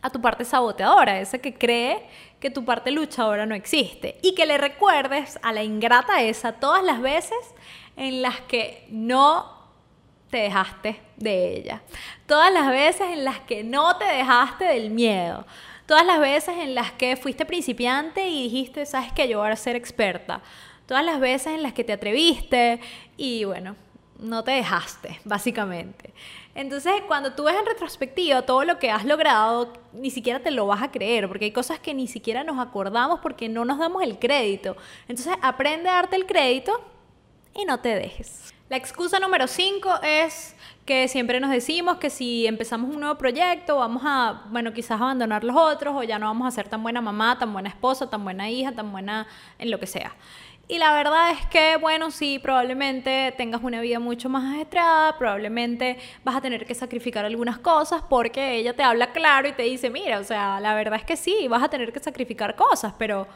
a 0.00 0.08
tu 0.08 0.22
parte 0.22 0.46
saboteadora, 0.46 1.20
esa 1.20 1.36
que 1.36 1.52
cree 1.52 2.06
que 2.38 2.48
tu 2.48 2.64
parte 2.64 2.90
luchadora 2.90 3.44
no 3.44 3.54
existe. 3.54 4.18
Y 4.22 4.34
que 4.34 4.46
le 4.46 4.56
recuerdes 4.56 5.38
a 5.42 5.52
la 5.52 5.62
ingrata 5.62 6.22
esa 6.22 6.52
todas 6.52 6.82
las 6.82 7.02
veces 7.02 7.38
en 7.96 8.22
las 8.22 8.40
que 8.40 8.86
no 8.88 9.59
te 10.30 10.38
dejaste 10.38 11.00
de 11.16 11.56
ella. 11.56 11.82
Todas 12.26 12.52
las 12.52 12.68
veces 12.68 13.08
en 13.12 13.24
las 13.24 13.40
que 13.40 13.64
no 13.64 13.96
te 13.96 14.04
dejaste 14.04 14.64
del 14.64 14.90
miedo. 14.90 15.44
Todas 15.86 16.06
las 16.06 16.20
veces 16.20 16.56
en 16.58 16.74
las 16.74 16.92
que 16.92 17.16
fuiste 17.16 17.44
principiante 17.44 18.28
y 18.28 18.44
dijiste, 18.44 18.86
sabes 18.86 19.12
que 19.12 19.28
yo 19.28 19.40
voy 19.40 19.50
a 19.50 19.56
ser 19.56 19.76
experta. 19.76 20.40
Todas 20.86 21.04
las 21.04 21.20
veces 21.20 21.54
en 21.54 21.62
las 21.62 21.72
que 21.72 21.84
te 21.84 21.92
atreviste 21.92 22.80
y 23.16 23.44
bueno, 23.44 23.76
no 24.18 24.44
te 24.44 24.52
dejaste, 24.52 25.20
básicamente. 25.24 26.12
Entonces, 26.54 26.92
cuando 27.06 27.32
tú 27.32 27.44
ves 27.44 27.56
en 27.58 27.66
retrospectiva 27.66 28.42
todo 28.42 28.64
lo 28.64 28.78
que 28.78 28.90
has 28.90 29.04
logrado, 29.04 29.72
ni 29.92 30.10
siquiera 30.10 30.40
te 30.40 30.50
lo 30.50 30.66
vas 30.66 30.82
a 30.82 30.90
creer, 30.90 31.28
porque 31.28 31.46
hay 31.46 31.52
cosas 31.52 31.78
que 31.78 31.94
ni 31.94 32.06
siquiera 32.06 32.44
nos 32.44 32.58
acordamos 32.58 33.20
porque 33.20 33.48
no 33.48 33.64
nos 33.64 33.78
damos 33.78 34.02
el 34.02 34.18
crédito. 34.18 34.76
Entonces, 35.08 35.34
aprende 35.42 35.88
a 35.88 35.94
darte 35.94 36.16
el 36.16 36.26
crédito 36.26 36.80
y 37.54 37.64
no 37.64 37.80
te 37.80 37.94
dejes. 37.94 38.52
La 38.70 38.76
excusa 38.76 39.18
número 39.18 39.48
5 39.48 39.98
es 40.04 40.54
que 40.86 41.08
siempre 41.08 41.40
nos 41.40 41.50
decimos 41.50 41.96
que 41.96 42.08
si 42.08 42.46
empezamos 42.46 42.94
un 42.94 43.00
nuevo 43.00 43.18
proyecto 43.18 43.74
vamos 43.74 44.04
a, 44.06 44.44
bueno, 44.50 44.72
quizás 44.72 45.00
abandonar 45.00 45.42
los 45.42 45.56
otros 45.56 45.92
o 45.96 46.04
ya 46.04 46.20
no 46.20 46.26
vamos 46.26 46.46
a 46.46 46.52
ser 46.52 46.68
tan 46.68 46.80
buena 46.80 47.00
mamá, 47.00 47.36
tan 47.36 47.52
buena 47.52 47.68
esposa, 47.68 48.08
tan 48.08 48.22
buena 48.22 48.48
hija, 48.48 48.70
tan 48.70 48.92
buena 48.92 49.26
en 49.58 49.72
lo 49.72 49.80
que 49.80 49.88
sea. 49.88 50.14
Y 50.68 50.78
la 50.78 50.92
verdad 50.92 51.32
es 51.32 51.44
que, 51.46 51.78
bueno, 51.78 52.12
sí, 52.12 52.38
probablemente 52.38 53.34
tengas 53.36 53.60
una 53.64 53.80
vida 53.80 53.98
mucho 53.98 54.28
más 54.28 54.54
ajetreada, 54.54 55.18
probablemente 55.18 55.98
vas 56.22 56.36
a 56.36 56.40
tener 56.40 56.64
que 56.64 56.76
sacrificar 56.76 57.24
algunas 57.24 57.58
cosas 57.58 58.04
porque 58.08 58.54
ella 58.54 58.76
te 58.76 58.84
habla 58.84 59.10
claro 59.10 59.48
y 59.48 59.52
te 59.52 59.64
dice, 59.64 59.90
mira, 59.90 60.20
o 60.20 60.24
sea, 60.24 60.60
la 60.60 60.76
verdad 60.76 61.00
es 61.00 61.04
que 61.04 61.16
sí, 61.16 61.48
vas 61.48 61.64
a 61.64 61.70
tener 61.70 61.92
que 61.92 61.98
sacrificar 61.98 62.54
cosas, 62.54 62.94
pero 62.96 63.26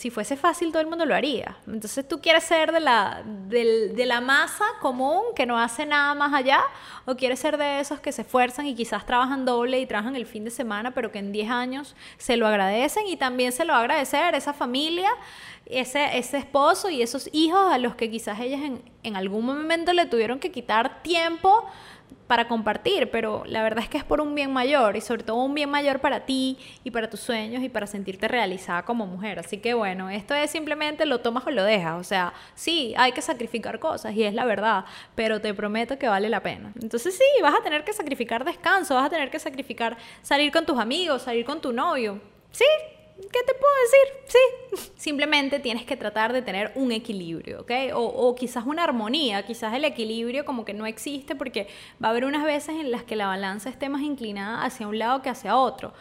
si 0.00 0.08
fuese 0.08 0.34
fácil 0.34 0.70
todo 0.70 0.80
el 0.80 0.88
mundo 0.88 1.04
lo 1.04 1.14
haría. 1.14 1.58
Entonces 1.66 2.08
tú 2.08 2.22
quieres 2.22 2.44
ser 2.44 2.72
de 2.72 2.80
la, 2.80 3.22
de 3.22 4.06
la 4.06 4.22
masa 4.22 4.64
común 4.80 5.20
que 5.36 5.44
no 5.44 5.58
hace 5.58 5.84
nada 5.84 6.14
más 6.14 6.32
allá 6.32 6.62
o 7.04 7.16
quieres 7.16 7.38
ser 7.38 7.58
de 7.58 7.80
esos 7.80 8.00
que 8.00 8.10
se 8.10 8.22
esfuerzan 8.22 8.66
y 8.66 8.74
quizás 8.74 9.04
trabajan 9.04 9.44
doble 9.44 9.78
y 9.78 9.84
trabajan 9.84 10.16
el 10.16 10.24
fin 10.24 10.44
de 10.44 10.50
semana, 10.50 10.94
pero 10.94 11.12
que 11.12 11.18
en 11.18 11.32
10 11.32 11.50
años 11.50 11.94
se 12.16 12.38
lo 12.38 12.46
agradecen 12.46 13.06
y 13.08 13.18
también 13.18 13.52
se 13.52 13.66
lo 13.66 13.74
va 13.74 13.82
a 13.82 14.00
esa 14.00 14.54
familia, 14.54 15.10
ese, 15.66 16.16
ese 16.16 16.38
esposo 16.38 16.88
y 16.88 17.02
esos 17.02 17.28
hijos 17.34 17.70
a 17.70 17.76
los 17.76 17.94
que 17.94 18.10
quizás 18.10 18.40
ellas 18.40 18.62
en, 18.62 18.82
en 19.02 19.16
algún 19.16 19.44
momento 19.44 19.92
le 19.92 20.06
tuvieron 20.06 20.38
que 20.38 20.50
quitar 20.50 21.02
tiempo 21.02 21.66
para 22.26 22.46
compartir, 22.46 23.10
pero 23.10 23.42
la 23.46 23.62
verdad 23.62 23.82
es 23.82 23.90
que 23.90 23.98
es 23.98 24.04
por 24.04 24.20
un 24.20 24.34
bien 24.34 24.52
mayor 24.52 24.96
y 24.96 25.00
sobre 25.00 25.24
todo 25.24 25.36
un 25.36 25.54
bien 25.54 25.68
mayor 25.68 26.00
para 26.00 26.26
ti 26.26 26.58
y 26.84 26.90
para 26.90 27.10
tus 27.10 27.20
sueños 27.20 27.62
y 27.62 27.68
para 27.68 27.86
sentirte 27.86 28.28
realizada 28.28 28.84
como 28.84 29.06
mujer. 29.06 29.38
Así 29.38 29.58
que 29.58 29.74
bueno, 29.74 30.10
esto 30.10 30.34
es 30.34 30.50
simplemente 30.50 31.06
lo 31.06 31.20
tomas 31.20 31.46
o 31.46 31.50
lo 31.50 31.64
dejas. 31.64 31.98
O 31.98 32.04
sea, 32.04 32.32
sí, 32.54 32.94
hay 32.96 33.12
que 33.12 33.22
sacrificar 33.22 33.80
cosas 33.80 34.14
y 34.14 34.22
es 34.22 34.34
la 34.34 34.44
verdad, 34.44 34.84
pero 35.14 35.40
te 35.40 35.52
prometo 35.54 35.98
que 35.98 36.08
vale 36.08 36.28
la 36.28 36.40
pena. 36.40 36.72
Entonces 36.80 37.16
sí, 37.16 37.42
vas 37.42 37.54
a 37.58 37.62
tener 37.62 37.84
que 37.84 37.92
sacrificar 37.92 38.44
descanso, 38.44 38.94
vas 38.94 39.06
a 39.06 39.10
tener 39.10 39.30
que 39.30 39.38
sacrificar 39.38 39.96
salir 40.22 40.52
con 40.52 40.64
tus 40.64 40.78
amigos, 40.78 41.22
salir 41.22 41.44
con 41.44 41.60
tu 41.60 41.72
novio. 41.72 42.20
Sí, 42.52 42.64
¿qué 43.20 43.42
te 43.46 43.54
puedo 43.54 43.72
decir? 43.82 44.40
Sí. 44.72 44.92
Simplemente 44.96 45.58
tienes 45.58 45.84
que 45.84 45.96
tratar 45.96 46.32
de 46.32 46.42
tener 46.42 46.72
un 46.74 46.92
equilibrio, 46.92 47.62
¿ok? 47.62 47.70
O, 47.94 48.34
quizás 48.34 48.64
una 48.66 48.84
armonía, 48.84 49.44
quizás 49.44 49.74
el 49.74 49.84
equilibrio 49.84 50.44
como 50.44 50.64
que 50.64 50.74
no 50.74 50.86
existe 50.86 51.34
porque 51.34 51.68
va 52.02 52.08
a 52.08 52.10
haber 52.10 52.24
unas 52.24 52.44
veces 52.44 52.76
en 52.76 52.90
las 52.90 53.02
que 53.02 53.16
la 53.16 53.26
balanza 53.26 53.68
esté 53.68 53.88
más 53.88 54.02
inclinada 54.02 54.64
hacia 54.64 54.86
un 54.86 54.98
lado 54.98 55.22
que 55.22 55.28
hacia 55.28 55.56
otro. 55.56 55.92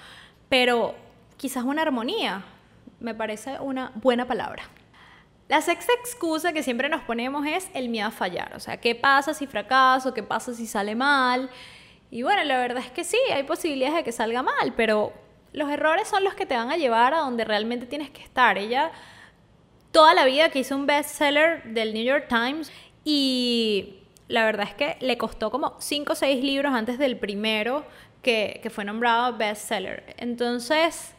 Pero 0.48 0.96
quizás 1.38 1.64
una 1.64 1.82
armonía, 1.82 2.44
me 3.00 3.14
parece 3.16 3.60
una 3.60 3.92
buena 3.96 4.28
palabra. 4.28 4.64
La 5.48 5.62
sexta 5.62 5.92
excusa 6.00 6.54
que 6.54 6.62
siempre 6.62 6.90
nos 6.90 7.02
ponemos 7.02 7.46
es 7.48 7.70
el 7.74 7.90
miedo 7.90 8.08
a 8.08 8.12
fallar. 8.12 8.56
O 8.56 8.60
sea, 8.60 8.78
¿qué 8.78 8.94
pasa 8.94 9.34
si 9.34 9.48
fracaso? 9.48 10.14
¿Qué 10.14 10.22
pasa 10.22 10.54
si 10.54 10.68
sale 10.68 10.94
mal? 10.94 11.50
Y 12.12 12.22
bueno, 12.22 12.44
la 12.44 12.58
verdad 12.58 12.84
es 12.86 12.92
que 12.92 13.04
sí, 13.04 13.18
hay 13.34 13.44
posibilidades 13.44 13.98
de 13.98 14.04
que 14.04 14.12
salga 14.12 14.44
mal, 14.44 14.74
pero 14.76 15.12
los 15.54 15.70
errores 15.70 16.08
son 16.08 16.24
los 16.24 16.34
que 16.36 16.46
te 16.46 16.56
van 16.56 16.72
a 16.72 16.78
llevar 16.78 17.14
a 17.14 17.20
donde 17.20 17.46
realmente 17.46 17.86
tienes 17.86 18.10
que 18.10 18.22
estar. 18.22 18.58
Ella 18.58 18.92
toda 19.92 20.14
la 20.14 20.26
vida 20.26 20.50
que 20.50 20.60
hizo 20.60 20.76
un 20.76 20.86
bestseller 20.86 21.64
del 21.64 21.94
New 21.94 22.04
York 22.04 22.28
Times 22.28 22.72
y 23.04 23.96
la 24.28 24.46
verdad 24.46 24.68
es 24.68 24.76
que 24.76 24.98
le 25.00 25.18
costó 25.18 25.50
como 25.50 25.76
5 25.80 26.14
o 26.14 26.16
6 26.16 26.44
libros 26.44 26.74
antes 26.74 27.00
del 27.00 27.18
primero 27.18 27.86
que, 28.22 28.60
que 28.62 28.70
fue 28.70 28.86
nombrado 28.86 29.38
bestseller. 29.38 30.16
Entonces, 30.18 31.16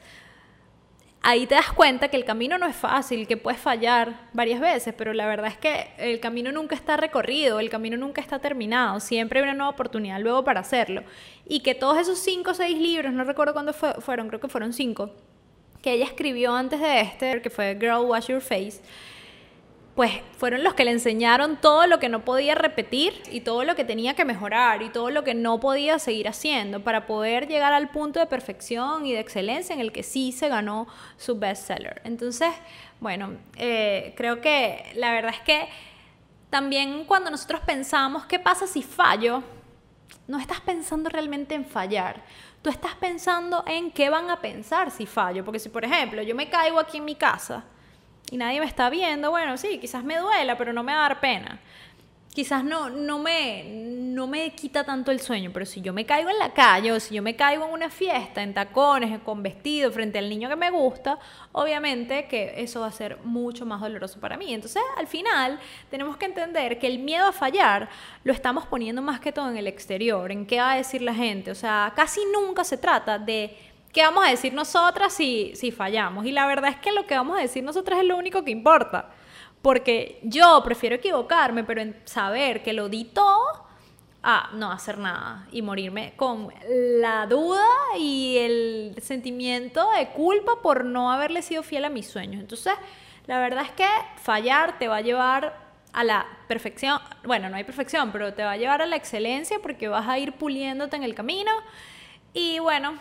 ahí 1.23 1.47
te 1.47 1.55
das 1.55 1.73
cuenta 1.73 2.09
que 2.09 2.17
el 2.17 2.25
camino 2.25 2.59
no 2.59 2.67
es 2.67 2.77
fácil, 2.77 3.27
que 3.27 3.37
puedes 3.37 3.61
fallar 3.61 4.29
varias 4.33 4.61
veces, 4.61 4.95
pero 4.97 5.13
la 5.13 5.27
verdad 5.27 5.49
es 5.49 5.59
que 5.59 5.89
el 5.99 6.21
camino 6.21 6.51
nunca 6.53 6.75
está 6.75 6.97
recorrido, 6.97 7.61
el 7.61 7.69
camino 7.69 7.97
nunca 7.97 8.21
está 8.21 8.39
terminado, 8.39 9.01
siempre 9.01 9.41
hay 9.41 9.45
una 9.45 9.55
nueva 9.55 9.71
oportunidad 9.71 10.21
luego 10.21 10.45
para 10.45 10.61
hacerlo. 10.61 11.03
Y 11.47 11.61
que 11.61 11.75
todos 11.75 11.99
esos 11.99 12.19
cinco 12.19 12.53
o 12.53 12.55
seis 12.55 12.79
libros, 12.79 13.13
no 13.13 13.25
recuerdo 13.25 13.53
cuándo 13.53 13.73
fueron, 13.73 14.29
creo 14.29 14.41
que 14.41 14.49
fueron 14.49 14.73
cinco, 14.73 15.11
que 15.83 15.93
ella 15.93 16.05
escribió 16.05 16.55
antes 16.55 16.81
de 16.81 17.01
este, 17.01 17.43
que 17.43 17.51
fue 17.51 17.77
Girl 17.79 18.07
Wash 18.07 18.29
Your 18.29 18.41
Face, 18.41 18.81
pues 20.01 20.13
fueron 20.39 20.65
los 20.65 20.73
que 20.73 20.87
le 20.87 20.93
enseñaron 20.93 21.59
todo 21.59 21.87
lo 21.87 21.99
que 21.99 22.09
no 22.09 22.25
podía 22.25 22.55
repetir 22.55 23.23
y 23.31 23.43
todo 23.43 23.65
lo 23.65 23.77
que 23.77 23.85
tenía 23.85 24.15
que 24.15 24.25
mejorar 24.25 24.81
y 24.81 24.89
todo 24.89 25.11
lo 25.11 25.25
que 25.25 25.35
no 25.35 25.61
podía 25.61 25.99
seguir 25.99 26.27
haciendo 26.27 26.83
para 26.83 27.05
poder 27.05 27.49
llegar 27.49 27.75
al 27.75 27.91
punto 27.91 28.19
de 28.19 28.25
perfección 28.25 29.05
y 29.05 29.13
de 29.13 29.21
excelencia 29.21 29.75
en 29.75 29.81
el 29.81 29.93
que 29.93 30.03
sí 30.03 30.33
se 30.33 30.49
ganó 30.49 30.87
su 31.19 31.39
bestseller. 31.39 32.01
Entonces, 32.05 32.49
bueno, 32.99 33.37
eh, 33.57 34.15
creo 34.17 34.41
que 34.41 34.91
la 34.95 35.13
verdad 35.13 35.35
es 35.35 35.43
que 35.43 35.69
también 36.49 37.05
cuando 37.05 37.31
nosotros 37.31 37.61
pensamos, 37.67 38.25
¿qué 38.25 38.39
pasa 38.39 38.67
si 38.67 38.83
fallo? 38.83 39.43
No 40.27 40.39
estás 40.39 40.63
pensando 40.63 41.11
realmente 41.11 41.55
en 41.55 41.67
fallar. 41.67 42.25
Tú 42.63 42.71
estás 42.71 42.95
pensando 42.95 43.65
en 43.67 43.91
qué 43.91 44.09
van 44.09 44.31
a 44.31 44.41
pensar 44.41 44.91
si 44.91 45.05
fallo. 45.05 45.45
Porque 45.45 45.59
si, 45.59 45.69
por 45.69 45.85
ejemplo, 45.85 46.23
yo 46.23 46.35
me 46.35 46.49
caigo 46.49 46.81
aquí 46.81 46.97
en 46.97 47.05
mi 47.05 47.17
casa, 47.17 47.65
y 48.31 48.37
nadie 48.37 48.61
me 48.61 48.67
está 48.67 48.89
viendo, 48.91 49.31
bueno, 49.31 49.57
sí, 49.57 49.79
quizás 49.79 50.05
me 50.05 50.17
duela, 50.17 50.57
pero 50.57 50.73
no 50.73 50.83
me 50.83 50.93
va 50.93 51.07
a 51.07 51.09
dar 51.09 51.21
pena. 51.21 51.59
Quizás 52.33 52.63
no, 52.63 52.89
no, 52.89 53.19
me, 53.19 53.65
no 53.65 54.29
me 54.29 54.53
quita 54.53 54.85
tanto 54.85 55.11
el 55.11 55.19
sueño, 55.19 55.51
pero 55.53 55.67
si 55.67 55.81
yo 55.81 55.93
me 55.93 56.07
caigo 56.07 56.31
en 56.31 56.39
la 56.39 56.53
calle 56.53 56.93
o 56.93 57.01
si 57.01 57.17
yo 57.17 57.23
me 57.23 57.35
caigo 57.35 57.67
en 57.67 57.73
una 57.73 57.91
fiesta, 57.91 58.41
en 58.41 58.55
tacones, 58.55 59.19
con 59.23 59.43
vestido, 59.43 59.91
frente 59.91 60.21
al 60.21 60.29
niño 60.29 60.49
que 60.49 60.55
me 60.55 60.71
gusta, 60.71 61.19
obviamente 61.51 62.29
que 62.29 62.55
eso 62.63 62.83
va 62.83 62.87
a 62.87 62.93
ser 62.93 63.19
mucho 63.25 63.67
más 63.67 63.81
doloroso 63.81 64.21
para 64.21 64.37
mí. 64.37 64.55
Entonces, 64.55 64.81
al 64.97 65.09
final, 65.09 65.59
tenemos 65.91 66.17
que 66.17 66.27
entender 66.27 66.79
que 66.79 66.87
el 66.87 67.01
miedo 67.01 67.27
a 67.27 67.33
fallar 67.33 67.89
lo 68.23 68.33
estamos 68.33 68.65
poniendo 68.65 69.03
más 69.03 69.19
que 69.19 69.33
todo 69.33 69.51
en 69.51 69.57
el 69.57 69.67
exterior, 69.67 70.31
en 70.31 70.47
qué 70.47 70.61
va 70.61 70.75
a 70.75 70.77
decir 70.77 71.03
la 71.03 71.15
gente. 71.15 71.51
O 71.51 71.57
sea, 71.57 71.93
casi 71.97 72.21
nunca 72.33 72.63
se 72.63 72.79
trata 72.79 73.19
de 73.19 73.57
¿Qué 73.93 74.03
vamos 74.03 74.25
a 74.25 74.31
decir 74.31 74.53
nosotras 74.55 75.13
si, 75.13 75.53
si 75.55 75.73
fallamos? 75.73 76.25
Y 76.25 76.33
la 76.33 76.47
verdad 76.47 76.71
es 76.71 76.77
que 76.77 76.93
lo 76.93 77.07
que 77.07 77.15
vamos 77.17 77.39
a 77.39 77.41
decir 77.41 77.65
nosotras 77.65 77.99
es 78.01 78.05
lo 78.05 78.17
único 78.17 78.45
que 78.45 78.51
importa. 78.51 79.11
Porque 79.63 80.21
yo 80.23 80.63
prefiero 80.65 80.97
equivocarme, 80.97 81.65
pero 81.65 81.83
saber 82.05 82.63
que 82.63 82.73
lo 82.73 82.89
di 82.89 83.05
todo 83.05 83.69
a 84.23 84.51
no 84.53 84.71
hacer 84.71 84.99
nada 84.99 85.47
y 85.51 85.63
morirme 85.63 86.13
con 86.17 86.53
la 86.67 87.27
duda 87.27 87.65
y 87.99 88.37
el 88.39 88.95
sentimiento 89.01 89.91
de 89.93 90.09
culpa 90.09 90.61
por 90.63 90.85
no 90.85 91.11
haberle 91.11 91.43
sido 91.43 91.63
fiel 91.63 91.85
a 91.85 91.91
mis 91.91 92.07
sueños. 92.07 92.41
Entonces, 92.41 92.75
la 93.27 93.39
verdad 93.39 93.65
es 93.65 93.73
que 93.73 93.89
fallar 94.17 94.79
te 94.79 94.89
va 94.89 94.97
a 94.97 95.01
llevar 95.01 95.57
a 95.93 96.05
la 96.05 96.27
perfección. 96.49 97.01
Bueno, 97.25 97.49
no 97.49 97.57
hay 97.57 97.65
perfección, 97.65 98.13
pero 98.13 98.35
te 98.35 98.45
va 98.45 98.53
a 98.53 98.57
llevar 98.57 98.83
a 98.83 98.87
la 98.87 98.97
excelencia 98.97 99.59
porque 99.61 99.89
vas 99.89 100.09
a 100.09 100.19
ir 100.19 100.33
puliéndote 100.35 100.97
en 100.97 101.03
el 101.03 101.15
camino. 101.15 101.51
Y 102.33 102.59
bueno, 102.61 102.95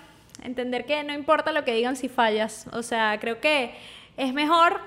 entender 0.44 0.86
que 0.86 1.04
no 1.04 1.14
importa 1.14 1.52
lo 1.52 1.64
que 1.66 1.74
digan 1.74 1.96
si 1.96 2.10
fallas. 2.10 2.68
O 2.74 2.84
sea, 2.84 3.18
creo 3.20 3.40
que 3.40 3.76
es 4.18 4.34
mejor 4.34 4.82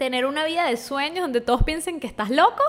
tener 0.00 0.24
una 0.24 0.46
vida 0.46 0.64
de 0.64 0.78
sueños 0.78 1.20
donde 1.20 1.42
todos 1.42 1.62
piensen 1.62 2.00
que 2.00 2.06
estás 2.06 2.30
loco 2.30 2.62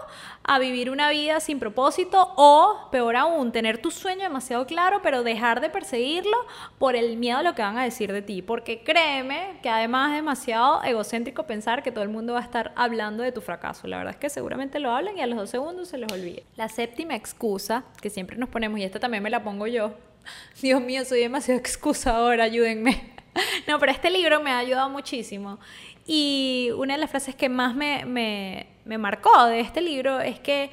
a 0.43 0.59
vivir 0.59 0.91
una 0.91 1.09
vida 1.09 1.39
sin 1.39 1.59
propósito 1.59 2.33
o, 2.35 2.89
peor 2.91 3.15
aún, 3.15 3.53
tener 3.53 3.77
tu 3.77 3.89
sueño 3.89 4.23
demasiado 4.23 4.67
claro 4.67 4.99
pero 5.01 5.23
dejar 5.23 5.61
de 5.61 5.69
perseguirlo 5.69 6.35
por 6.77 6.97
el 6.97 7.15
miedo 7.15 7.37
a 7.37 7.43
lo 7.43 7.55
que 7.55 7.61
van 7.61 7.77
a 7.77 7.85
decir 7.85 8.11
de 8.11 8.21
ti. 8.21 8.41
Porque 8.41 8.83
créeme 8.83 9.59
que 9.63 9.69
además 9.69 10.09
es 10.09 10.17
demasiado 10.17 10.83
egocéntrico 10.83 11.43
pensar 11.43 11.83
que 11.83 11.93
todo 11.93 12.03
el 12.03 12.09
mundo 12.09 12.33
va 12.33 12.39
a 12.39 12.43
estar 12.43 12.73
hablando 12.75 13.23
de 13.23 13.31
tu 13.31 13.39
fracaso. 13.39 13.87
La 13.87 13.99
verdad 13.99 14.15
es 14.15 14.19
que 14.19 14.29
seguramente 14.29 14.79
lo 14.79 14.91
hablan 14.91 15.17
y 15.17 15.21
a 15.21 15.27
los 15.27 15.37
dos 15.37 15.49
segundos 15.49 15.87
se 15.87 15.99
les 15.99 16.11
olvida. 16.11 16.41
La 16.57 16.67
séptima 16.67 17.15
excusa 17.15 17.85
que 18.01 18.09
siempre 18.09 18.35
nos 18.35 18.49
ponemos, 18.49 18.77
y 18.77 18.83
esta 18.83 18.99
también 18.99 19.23
me 19.23 19.29
la 19.29 19.41
pongo 19.41 19.67
yo, 19.67 19.93
Dios 20.61 20.81
mío, 20.81 21.05
soy 21.05 21.21
demasiado 21.21 21.59
excusadora, 21.59 22.45
ayúdenme. 22.45 23.11
No, 23.65 23.79
pero 23.79 23.93
este 23.93 24.09
libro 24.09 24.41
me 24.41 24.51
ha 24.51 24.57
ayudado 24.57 24.89
muchísimo. 24.89 25.57
Y 26.05 26.69
una 26.75 26.95
de 26.95 26.99
las 26.99 27.09
frases 27.09 27.33
que 27.33 27.47
más 27.47 27.73
me, 27.73 28.03
me, 28.03 28.67
me 28.83 28.97
marcó 28.97 29.45
de 29.45 29.61
este 29.61 29.79
libro 29.79 30.19
es 30.19 30.37
que 30.41 30.69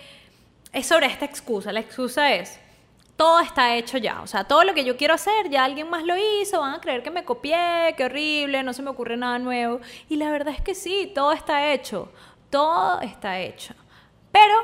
es 0.72 0.84
sobre 0.84 1.06
esta 1.06 1.24
excusa. 1.24 1.70
La 1.70 1.78
excusa 1.78 2.34
es, 2.34 2.58
todo 3.18 3.40
está 3.40 3.74
hecho 3.74 3.98
ya. 3.98 4.22
O 4.22 4.26
sea, 4.26 4.44
todo 4.44 4.64
lo 4.64 4.74
que 4.74 4.84
yo 4.84 4.96
quiero 4.96 5.14
hacer, 5.14 5.50
ya 5.50 5.64
alguien 5.64 5.90
más 5.90 6.04
lo 6.04 6.14
hizo, 6.16 6.61
van 6.61 6.74
a 6.74 6.80
creer 6.80 7.02
que 7.02 7.11
me 7.11 7.24
copié, 7.24 7.94
qué 7.96 8.04
horrible, 8.04 8.62
no 8.62 8.72
se 8.72 8.82
me 8.82 8.90
ocurre 8.90 9.16
nada 9.16 9.38
nuevo. 9.38 9.80
Y 10.08 10.16
la 10.16 10.30
verdad 10.30 10.54
es 10.54 10.62
que 10.62 10.74
sí, 10.74 11.11
todo 11.14 11.32
está 11.32 11.72
hecho. 11.72 12.11
Todo 12.48 13.00
está 13.00 13.40
hecho. 13.40 13.74
Pero 14.32 14.54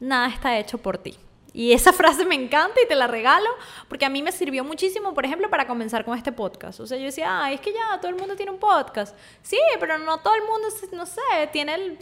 nada 0.00 0.28
está 0.28 0.58
hecho 0.58 0.78
por 0.78 0.98
ti. 0.98 1.16
Y 1.52 1.72
esa 1.72 1.92
frase 1.92 2.24
me 2.24 2.34
encanta 2.34 2.80
y 2.82 2.88
te 2.88 2.94
la 2.94 3.06
regalo 3.06 3.48
porque 3.88 4.04
a 4.04 4.08
mí 4.08 4.22
me 4.22 4.32
sirvió 4.32 4.64
muchísimo, 4.64 5.14
por 5.14 5.24
ejemplo, 5.24 5.50
para 5.50 5.66
comenzar 5.66 6.04
con 6.04 6.16
este 6.16 6.32
podcast. 6.32 6.80
O 6.80 6.86
sea, 6.86 6.98
yo 6.98 7.04
decía, 7.04 7.44
ah, 7.44 7.52
es 7.52 7.60
que 7.60 7.72
ya 7.72 7.98
todo 8.00 8.10
el 8.10 8.16
mundo 8.16 8.36
tiene 8.36 8.52
un 8.52 8.58
podcast. 8.58 9.16
Sí, 9.42 9.58
pero 9.78 9.98
no 9.98 10.18
todo 10.18 10.34
el 10.34 10.42
mundo, 10.42 10.68
no 10.92 11.06
sé, 11.06 11.20
tiene 11.52 11.98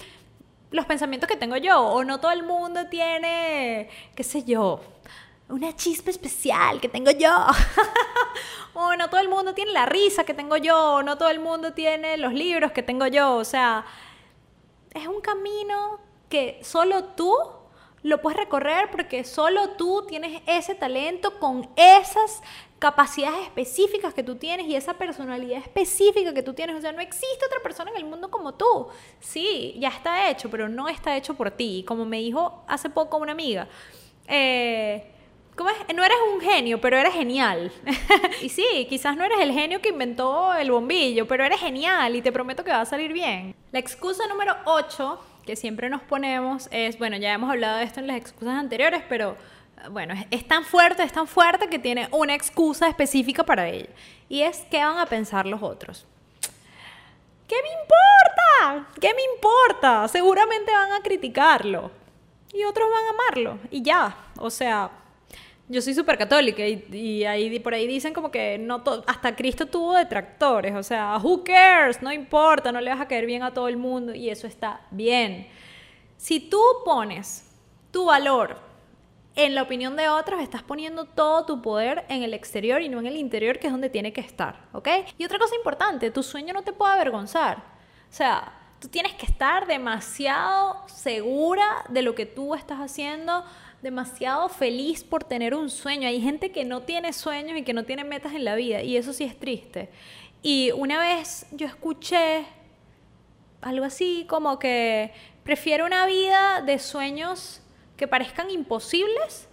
los 0.70 0.86
pensamientos 0.86 1.28
que 1.28 1.36
tengo 1.36 1.56
yo. 1.56 1.80
O 1.80 2.04
no 2.04 2.20
todo 2.20 2.32
el 2.32 2.42
mundo 2.42 2.86
tiene, 2.88 3.88
qué 4.14 4.22
sé 4.22 4.44
yo, 4.44 4.80
una 5.48 5.74
chispa 5.74 6.10
especial 6.10 6.80
que 6.80 6.88
tengo 6.88 7.10
yo. 7.10 7.46
o 8.74 8.94
no 8.94 9.10
todo 9.10 9.20
el 9.20 9.28
mundo 9.28 9.52
tiene 9.54 9.72
la 9.72 9.86
risa 9.86 10.24
que 10.24 10.34
tengo 10.34 10.56
yo. 10.56 10.94
O 10.94 11.02
no 11.02 11.18
todo 11.18 11.30
el 11.30 11.40
mundo 11.40 11.72
tiene 11.72 12.16
los 12.16 12.32
libros 12.32 12.72
que 12.72 12.82
tengo 12.82 13.06
yo. 13.06 13.34
O 13.36 13.44
sea, 13.44 13.84
es 14.94 15.06
un 15.06 15.20
camino 15.20 15.98
que 16.28 16.60
solo 16.62 17.04
tú 17.04 17.34
lo 18.02 18.20
puedes 18.22 18.38
recorrer 18.38 18.90
porque 18.90 19.24
solo 19.24 19.70
tú 19.70 20.04
tienes 20.08 20.42
ese 20.46 20.74
talento 20.74 21.38
con 21.38 21.68
esas 21.76 22.42
capacidades 22.78 23.42
específicas 23.42 24.14
que 24.14 24.22
tú 24.22 24.36
tienes 24.36 24.66
y 24.66 24.74
esa 24.74 24.94
personalidad 24.94 25.58
específica 25.58 26.32
que 26.32 26.42
tú 26.42 26.54
tienes. 26.54 26.76
O 26.76 26.80
sea, 26.80 26.92
no 26.92 27.00
existe 27.00 27.44
otra 27.44 27.60
persona 27.62 27.90
en 27.90 27.98
el 27.98 28.04
mundo 28.04 28.30
como 28.30 28.54
tú. 28.54 28.88
Sí, 29.20 29.76
ya 29.78 29.88
está 29.88 30.30
hecho, 30.30 30.50
pero 30.50 30.68
no 30.68 30.88
está 30.88 31.16
hecho 31.16 31.34
por 31.34 31.50
ti. 31.50 31.84
Como 31.86 32.06
me 32.06 32.18
dijo 32.18 32.64
hace 32.66 32.88
poco 32.88 33.18
una 33.18 33.32
amiga, 33.32 33.68
eh. 34.26 35.14
No 35.94 36.02
eres 36.02 36.16
un 36.32 36.40
genio, 36.40 36.80
pero 36.80 36.96
eres 36.96 37.12
genial. 37.12 37.70
y 38.42 38.48
sí, 38.48 38.86
quizás 38.88 39.14
no 39.14 39.24
eres 39.24 39.40
el 39.40 39.52
genio 39.52 39.82
que 39.82 39.90
inventó 39.90 40.54
el 40.54 40.70
bombillo, 40.70 41.28
pero 41.28 41.44
eres 41.44 41.60
genial 41.60 42.16
y 42.16 42.22
te 42.22 42.32
prometo 42.32 42.64
que 42.64 42.70
va 42.70 42.80
a 42.80 42.86
salir 42.86 43.12
bien. 43.12 43.54
La 43.70 43.78
excusa 43.78 44.26
número 44.26 44.56
8 44.64 45.18
que 45.44 45.56
siempre 45.56 45.88
nos 45.88 46.02
ponemos 46.02 46.68
es, 46.70 46.98
bueno, 46.98 47.16
ya 47.16 47.32
hemos 47.32 47.50
hablado 47.50 47.78
de 47.78 47.84
esto 47.84 48.00
en 48.00 48.06
las 48.06 48.16
excusas 48.16 48.54
anteriores, 48.54 49.02
pero 49.08 49.36
bueno, 49.90 50.14
es, 50.30 50.46
tan 50.46 50.64
fuerte, 50.64 51.02
es 51.02 51.12
tan 51.12 51.26
fuerte 51.26 51.68
que 51.68 51.78
tiene 51.78 52.08
una 52.12 52.34
excusa 52.34 52.88
específica 52.88 53.44
para 53.44 53.68
ello. 53.68 53.88
Y 54.28 54.42
es 54.42 54.66
qué 54.70 54.78
van 54.84 54.98
a 54.98 55.06
pensar 55.06 55.46
los 55.46 55.62
otros. 55.62 56.06
¿Qué 57.48 57.56
me 57.62 57.68
importa? 57.68 58.88
¿Qué 59.00 59.14
me 59.14 59.22
importa? 59.34 60.08
Seguramente 60.08 60.72
van 60.72 60.92
a 60.92 61.02
criticarlo. 61.02 61.90
Y 62.52 62.64
otros 62.64 62.88
van 62.90 63.04
a 63.06 63.10
amarlo. 63.10 63.58
Y 63.70 63.82
ya. 63.82 64.16
O 64.38 64.50
sea, 64.50 64.90
yo 65.70 65.80
soy 65.80 65.94
súper 65.94 66.18
católica 66.18 66.66
y, 66.66 67.24
ahí, 67.24 67.60
por 67.60 67.74
ahí 67.74 67.86
dicen 67.86 68.12
como 68.12 68.32
que 68.32 68.58
no 68.58 68.82
hasta 69.06 69.36
Cristo 69.36 69.66
tuvo 69.66 69.94
detractores, 69.94 70.74
o 70.74 70.82
sea, 70.82 71.16
who 71.22 71.44
cares, 71.44 72.02
no 72.02 72.12
importa, 72.12 72.72
no 72.72 72.80
le 72.80 72.90
vas 72.90 73.00
a 73.00 73.06
caer 73.06 73.24
bien 73.24 73.44
a 73.44 73.54
todo 73.54 73.68
el 73.68 73.76
mundo 73.76 74.12
y 74.12 74.30
eso 74.30 74.48
está 74.48 74.80
bien. 74.90 75.46
Si 76.16 76.40
tú 76.40 76.60
pones 76.84 77.48
tu 77.92 78.06
valor 78.06 78.58
en 79.36 79.54
la 79.54 79.62
opinión 79.62 79.94
de 79.94 80.08
otros, 80.08 80.40
estás 80.40 80.64
poniendo 80.64 81.04
todo 81.04 81.46
tu 81.46 81.62
poder 81.62 82.04
en 82.08 82.24
el 82.24 82.34
exterior 82.34 82.82
y 82.82 82.88
no 82.88 82.98
en 82.98 83.06
el 83.06 83.16
interior, 83.16 83.60
que 83.60 83.68
es 83.68 83.72
donde 83.72 83.90
tiene 83.90 84.12
que 84.12 84.22
estar, 84.22 84.66
¿ok? 84.72 84.88
Y 85.18 85.24
otra 85.24 85.38
cosa 85.38 85.54
importante, 85.54 86.10
tu 86.10 86.24
sueño 86.24 86.52
no 86.52 86.62
te 86.62 86.72
puede 86.72 86.94
avergonzar. 86.94 87.58
O 87.58 88.12
sea, 88.12 88.52
tú 88.80 88.88
tienes 88.88 89.14
que 89.14 89.26
estar 89.26 89.68
demasiado 89.68 90.82
segura 90.88 91.84
de 91.90 92.02
lo 92.02 92.16
que 92.16 92.26
tú 92.26 92.56
estás 92.56 92.80
haciendo, 92.80 93.44
demasiado 93.82 94.48
feliz 94.48 95.04
por 95.04 95.24
tener 95.24 95.54
un 95.54 95.70
sueño. 95.70 96.08
Hay 96.08 96.20
gente 96.20 96.52
que 96.52 96.64
no 96.64 96.82
tiene 96.82 97.12
sueños 97.12 97.58
y 97.58 97.62
que 97.62 97.72
no 97.72 97.84
tiene 97.84 98.04
metas 98.04 98.34
en 98.34 98.44
la 98.44 98.54
vida 98.54 98.82
y 98.82 98.96
eso 98.96 99.12
sí 99.12 99.24
es 99.24 99.38
triste. 99.38 99.88
Y 100.42 100.70
una 100.72 100.98
vez 100.98 101.46
yo 101.52 101.66
escuché 101.66 102.46
algo 103.60 103.84
así 103.84 104.24
como 104.28 104.58
que 104.58 105.12
prefiero 105.44 105.84
una 105.84 106.06
vida 106.06 106.62
de 106.62 106.78
sueños 106.78 107.60
que 107.96 108.08
parezcan 108.08 108.50
imposibles 108.50 109.48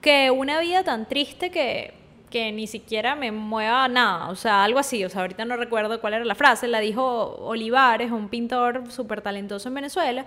que 0.00 0.30
una 0.30 0.60
vida 0.60 0.84
tan 0.84 1.08
triste 1.08 1.50
que, 1.50 1.94
que 2.30 2.52
ni 2.52 2.66
siquiera 2.66 3.14
me 3.16 3.32
mueva 3.32 3.88
nada, 3.88 4.28
o 4.28 4.36
sea, 4.36 4.62
algo 4.62 4.78
así, 4.78 5.04
o 5.04 5.08
sea, 5.08 5.22
ahorita 5.22 5.44
no 5.46 5.56
recuerdo 5.56 6.00
cuál 6.00 6.14
era 6.14 6.24
la 6.24 6.34
frase, 6.34 6.68
la 6.68 6.80
dijo 6.80 7.36
Olivares, 7.40 8.12
un 8.12 8.28
pintor 8.28 8.84
súper 8.90 9.22
talentoso 9.22 9.68
en 9.68 9.74
Venezuela, 9.74 10.26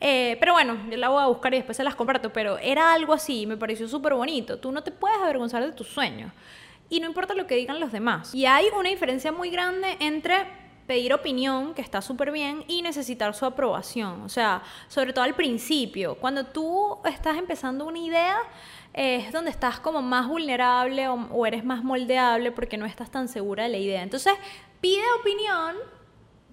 eh, 0.00 0.38
pero 0.40 0.54
bueno, 0.54 0.78
yo 0.90 0.96
la 0.96 1.10
voy 1.10 1.22
a 1.22 1.26
buscar 1.26 1.52
y 1.52 1.58
después 1.58 1.76
se 1.76 1.84
las 1.84 1.94
comparto, 1.94 2.32
pero 2.32 2.58
era 2.58 2.94
algo 2.94 3.12
así, 3.12 3.46
me 3.46 3.58
pareció 3.58 3.86
súper 3.86 4.14
bonito. 4.14 4.58
Tú 4.58 4.72
no 4.72 4.82
te 4.82 4.90
puedes 4.90 5.18
avergonzar 5.18 5.62
de 5.64 5.72
tus 5.72 5.88
sueños. 5.88 6.32
Y 6.88 7.00
no 7.00 7.06
importa 7.06 7.34
lo 7.34 7.46
que 7.46 7.54
digan 7.54 7.78
los 7.78 7.92
demás. 7.92 8.34
Y 8.34 8.46
hay 8.46 8.66
una 8.76 8.88
diferencia 8.88 9.30
muy 9.30 9.50
grande 9.50 9.96
entre 10.00 10.46
pedir 10.86 11.12
opinión, 11.12 11.74
que 11.74 11.82
está 11.82 12.02
súper 12.02 12.32
bien, 12.32 12.64
y 12.66 12.82
necesitar 12.82 13.32
su 13.34 13.44
aprobación. 13.44 14.22
O 14.22 14.28
sea, 14.28 14.62
sobre 14.88 15.12
todo 15.12 15.24
al 15.24 15.34
principio, 15.34 16.16
cuando 16.16 16.46
tú 16.46 16.98
estás 17.04 17.36
empezando 17.36 17.84
una 17.84 17.98
idea, 17.98 18.38
es 18.92 19.30
donde 19.30 19.50
estás 19.50 19.78
como 19.78 20.02
más 20.02 20.26
vulnerable 20.26 21.06
o, 21.08 21.14
o 21.14 21.46
eres 21.46 21.64
más 21.64 21.84
moldeable 21.84 22.50
porque 22.50 22.76
no 22.76 22.86
estás 22.86 23.10
tan 23.10 23.28
segura 23.28 23.64
de 23.64 23.68
la 23.68 23.78
idea. 23.78 24.02
Entonces, 24.02 24.32
pide 24.80 25.02
opinión 25.20 25.76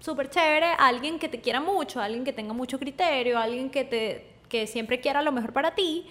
súper 0.00 0.30
chévere, 0.30 0.72
alguien 0.78 1.18
que 1.18 1.28
te 1.28 1.40
quiera 1.40 1.60
mucho, 1.60 2.00
alguien 2.00 2.24
que 2.24 2.32
tenga 2.32 2.52
mucho 2.52 2.78
criterio, 2.78 3.38
alguien 3.38 3.70
que, 3.70 3.84
te, 3.84 4.26
que 4.48 4.66
siempre 4.66 5.00
quiera 5.00 5.22
lo 5.22 5.32
mejor 5.32 5.52
para 5.52 5.74
ti, 5.74 6.06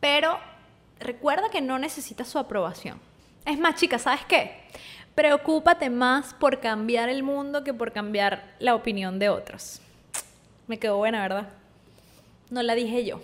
pero 0.00 0.38
recuerda 0.98 1.50
que 1.50 1.60
no 1.60 1.78
necesitas 1.78 2.28
su 2.28 2.38
aprobación. 2.38 3.00
Es 3.44 3.58
más, 3.58 3.76
chica, 3.76 3.98
¿sabes 3.98 4.24
qué? 4.26 4.62
Preocúpate 5.14 5.90
más 5.90 6.34
por 6.34 6.60
cambiar 6.60 7.08
el 7.08 7.22
mundo 7.22 7.64
que 7.64 7.74
por 7.74 7.92
cambiar 7.92 8.54
la 8.58 8.74
opinión 8.74 9.18
de 9.18 9.28
otros. 9.28 9.80
Me 10.66 10.78
quedó 10.78 10.96
buena, 10.96 11.20
¿verdad? 11.20 11.48
No 12.50 12.62
la 12.62 12.74
dije 12.74 13.04
yo, 13.04 13.20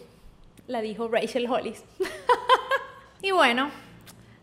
la 0.66 0.80
dijo 0.80 1.08
Rachel 1.08 1.48
Hollis. 1.48 1.82
y 3.22 3.30
bueno, 3.30 3.70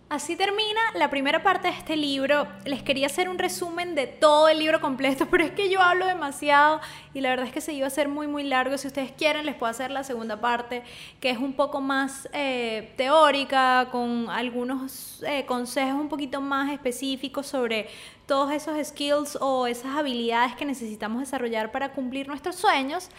Así 0.07 0.35
termina 0.35 0.79
la 0.93 1.09
primera 1.09 1.41
parte 1.41 1.67
de 1.67 1.73
este 1.73 1.95
libro. 1.95 2.47
Les 2.63 2.83
quería 2.83 3.07
hacer 3.07 3.27
un 3.27 3.39
resumen 3.39 3.95
de 3.95 4.05
todo 4.05 4.47
el 4.47 4.59
libro 4.59 4.79
completo, 4.79 5.25
pero 5.31 5.43
es 5.43 5.51
que 5.51 5.67
yo 5.67 5.81
hablo 5.81 6.05
demasiado 6.05 6.79
y 7.15 7.21
la 7.21 7.29
verdad 7.29 7.47
es 7.47 7.51
que 7.51 7.59
se 7.59 7.73
iba 7.73 7.87
a 7.87 7.89
ser 7.89 8.07
muy, 8.07 8.27
muy 8.27 8.43
largo. 8.43 8.77
Si 8.77 8.85
ustedes 8.85 9.11
quieren, 9.11 9.47
les 9.47 9.55
puedo 9.55 9.71
hacer 9.71 9.89
la 9.89 10.03
segunda 10.03 10.39
parte, 10.39 10.83
que 11.19 11.31
es 11.31 11.39
un 11.39 11.53
poco 11.53 11.81
más 11.81 12.29
eh, 12.33 12.93
teórica, 12.97 13.87
con 13.91 14.29
algunos 14.29 15.23
eh, 15.25 15.43
consejos 15.47 15.99
un 15.99 16.07
poquito 16.07 16.39
más 16.39 16.71
específicos 16.71 17.47
sobre 17.47 17.89
todos 18.27 18.51
esos 18.51 18.77
skills 18.87 19.39
o 19.41 19.65
esas 19.65 19.97
habilidades 19.97 20.55
que 20.55 20.65
necesitamos 20.65 21.21
desarrollar 21.21 21.71
para 21.71 21.93
cumplir 21.93 22.27
nuestros 22.27 22.55
sueños. 22.55 23.09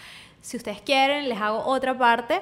Si 0.41 0.57
ustedes 0.57 0.81
quieren, 0.81 1.29
les 1.29 1.41
hago 1.41 1.65
otra 1.65 1.97
parte, 1.99 2.41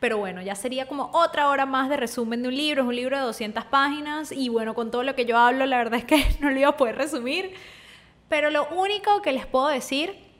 pero 0.00 0.18
bueno, 0.18 0.40
ya 0.40 0.54
sería 0.54 0.86
como 0.86 1.10
otra 1.12 1.48
hora 1.48 1.66
más 1.66 1.88
de 1.88 1.96
resumen 1.96 2.42
de 2.42 2.48
un 2.48 2.56
libro, 2.56 2.82
es 2.82 2.88
un 2.88 2.96
libro 2.96 3.18
de 3.18 3.24
200 3.24 3.64
páginas 3.66 4.32
y 4.32 4.48
bueno, 4.48 4.74
con 4.74 4.90
todo 4.90 5.02
lo 5.02 5.14
que 5.14 5.26
yo 5.26 5.36
hablo, 5.36 5.66
la 5.66 5.76
verdad 5.76 5.98
es 5.98 6.04
que 6.04 6.24
no 6.40 6.50
lo 6.50 6.58
iba 6.58 6.68
a 6.70 6.76
poder 6.76 6.96
resumir, 6.96 7.54
pero 8.28 8.50
lo 8.50 8.66
único 8.70 9.20
que 9.20 9.32
les 9.32 9.46
puedo 9.46 9.68
decir 9.68 10.32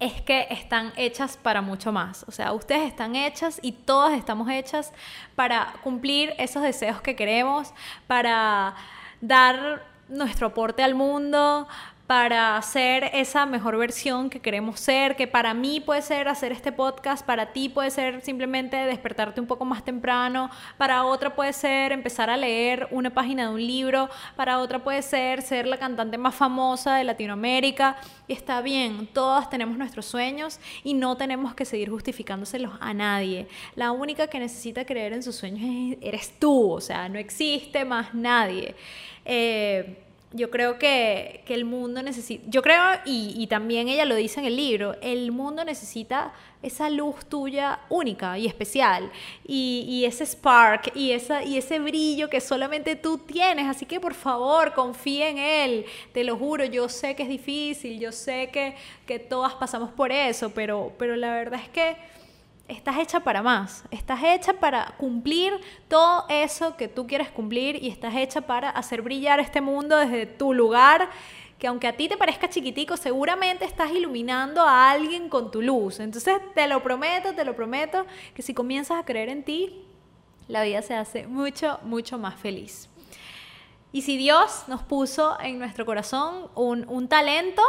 es 0.00 0.22
que 0.22 0.46
están 0.50 0.92
hechas 0.96 1.36
para 1.36 1.60
mucho 1.60 1.92
más. 1.92 2.24
O 2.26 2.32
sea, 2.32 2.52
ustedes 2.54 2.88
están 2.88 3.14
hechas 3.14 3.60
y 3.62 3.72
todas 3.72 4.18
estamos 4.18 4.48
hechas 4.48 4.92
para 5.36 5.74
cumplir 5.82 6.32
esos 6.38 6.62
deseos 6.62 7.02
que 7.02 7.14
queremos, 7.14 7.74
para 8.06 8.74
dar 9.20 9.84
nuestro 10.08 10.48
aporte 10.48 10.82
al 10.82 10.94
mundo, 10.94 11.68
para 12.10 12.60
ser 12.62 13.08
esa 13.14 13.46
mejor 13.46 13.78
versión 13.78 14.30
que 14.30 14.40
queremos 14.40 14.80
ser, 14.80 15.14
que 15.14 15.28
para 15.28 15.54
mí 15.54 15.78
puede 15.78 16.02
ser 16.02 16.26
hacer 16.26 16.50
este 16.50 16.72
podcast, 16.72 17.24
para 17.24 17.52
ti 17.52 17.68
puede 17.68 17.92
ser 17.92 18.20
simplemente 18.22 18.76
despertarte 18.78 19.40
un 19.40 19.46
poco 19.46 19.64
más 19.64 19.84
temprano, 19.84 20.50
para 20.76 21.04
otra 21.04 21.36
puede 21.36 21.52
ser 21.52 21.92
empezar 21.92 22.28
a 22.28 22.36
leer 22.36 22.88
una 22.90 23.10
página 23.10 23.44
de 23.44 23.54
un 23.54 23.64
libro, 23.64 24.08
para 24.34 24.58
otra 24.58 24.82
puede 24.82 25.02
ser 25.02 25.42
ser 25.42 25.68
la 25.68 25.76
cantante 25.76 26.18
más 26.18 26.34
famosa 26.34 26.96
de 26.96 27.04
Latinoamérica. 27.04 27.96
Y 28.26 28.32
está 28.32 28.60
bien, 28.60 29.06
todas 29.12 29.48
tenemos 29.48 29.78
nuestros 29.78 30.04
sueños 30.06 30.58
y 30.82 30.94
no 30.94 31.16
tenemos 31.16 31.54
que 31.54 31.64
seguir 31.64 31.90
justificándoselos 31.90 32.72
a 32.80 32.92
nadie. 32.92 33.46
La 33.76 33.92
única 33.92 34.26
que 34.26 34.40
necesita 34.40 34.84
creer 34.84 35.12
en 35.12 35.22
sus 35.22 35.36
sueños 35.36 35.96
eres 36.00 36.34
tú, 36.40 36.72
o 36.72 36.80
sea, 36.80 37.08
no 37.08 37.20
existe 37.20 37.84
más 37.84 38.12
nadie. 38.14 38.74
Eh, 39.24 40.09
yo 40.32 40.48
creo 40.48 40.78
que, 40.78 41.42
el 41.48 41.64
mundo 41.64 42.02
necesita, 42.02 42.44
yo 42.48 42.62
creo, 42.62 42.82
y, 43.04 43.44
también 43.48 43.88
ella 43.88 44.04
lo 44.04 44.14
dice 44.14 44.38
en 44.38 44.46
el 44.46 44.54
libro, 44.54 44.94
el 45.02 45.32
mundo 45.32 45.64
necesita 45.64 46.32
esa 46.62 46.88
luz 46.88 47.24
tuya 47.24 47.80
única 47.88 48.38
y 48.38 48.46
especial, 48.46 49.10
y, 49.44 50.04
ese 50.06 50.24
spark, 50.24 50.92
y, 50.94 51.10
esa, 51.10 51.42
y 51.42 51.58
ese 51.58 51.80
brillo 51.80 52.30
que 52.30 52.40
solamente 52.40 52.94
tú 52.94 53.18
tienes, 53.18 53.66
así 53.66 53.84
que 53.86 53.98
por 53.98 54.14
favor, 54.14 54.72
confía 54.72 55.28
en 55.28 55.38
él, 55.38 55.84
te 56.12 56.22
lo 56.22 56.36
juro, 56.36 56.64
yo 56.64 56.88
sé 56.88 57.16
que 57.16 57.24
es 57.24 57.28
difícil, 57.28 57.98
yo 57.98 58.12
sé 58.12 58.50
que, 58.52 58.76
que 59.06 59.18
todas 59.18 59.54
pasamos 59.54 59.90
por 59.90 60.12
eso, 60.12 60.50
pero, 60.50 60.92
pero 60.96 61.16
la 61.16 61.32
verdad 61.32 61.60
es 61.60 61.68
que 61.70 61.96
estás 62.70 62.98
hecha 62.98 63.20
para 63.20 63.42
más, 63.42 63.84
estás 63.90 64.20
hecha 64.22 64.54
para 64.54 64.94
cumplir 64.96 65.60
todo 65.88 66.24
eso 66.28 66.76
que 66.76 66.88
tú 66.88 67.06
quieres 67.06 67.28
cumplir 67.30 67.82
y 67.82 67.88
estás 67.88 68.14
hecha 68.14 68.40
para 68.40 68.70
hacer 68.70 69.02
brillar 69.02 69.40
este 69.40 69.60
mundo 69.60 69.96
desde 69.96 70.26
tu 70.26 70.54
lugar, 70.54 71.10
que 71.58 71.66
aunque 71.66 71.88
a 71.88 71.96
ti 71.96 72.08
te 72.08 72.16
parezca 72.16 72.48
chiquitico, 72.48 72.96
seguramente 72.96 73.64
estás 73.64 73.90
iluminando 73.90 74.62
a 74.62 74.90
alguien 74.90 75.28
con 75.28 75.50
tu 75.50 75.60
luz. 75.60 76.00
Entonces 76.00 76.38
te 76.54 76.66
lo 76.68 76.82
prometo, 76.82 77.34
te 77.34 77.44
lo 77.44 77.54
prometo, 77.54 78.06
que 78.34 78.42
si 78.42 78.54
comienzas 78.54 78.98
a 78.98 79.04
creer 79.04 79.28
en 79.28 79.44
ti, 79.44 79.84
la 80.48 80.62
vida 80.62 80.80
se 80.82 80.94
hace 80.94 81.26
mucho, 81.26 81.78
mucho 81.82 82.18
más 82.18 82.36
feliz. 82.36 82.88
Y 83.92 84.02
si 84.02 84.16
Dios 84.16 84.64
nos 84.68 84.82
puso 84.82 85.36
en 85.40 85.58
nuestro 85.58 85.84
corazón 85.84 86.48
un, 86.54 86.88
un, 86.88 87.08
talento 87.08 87.62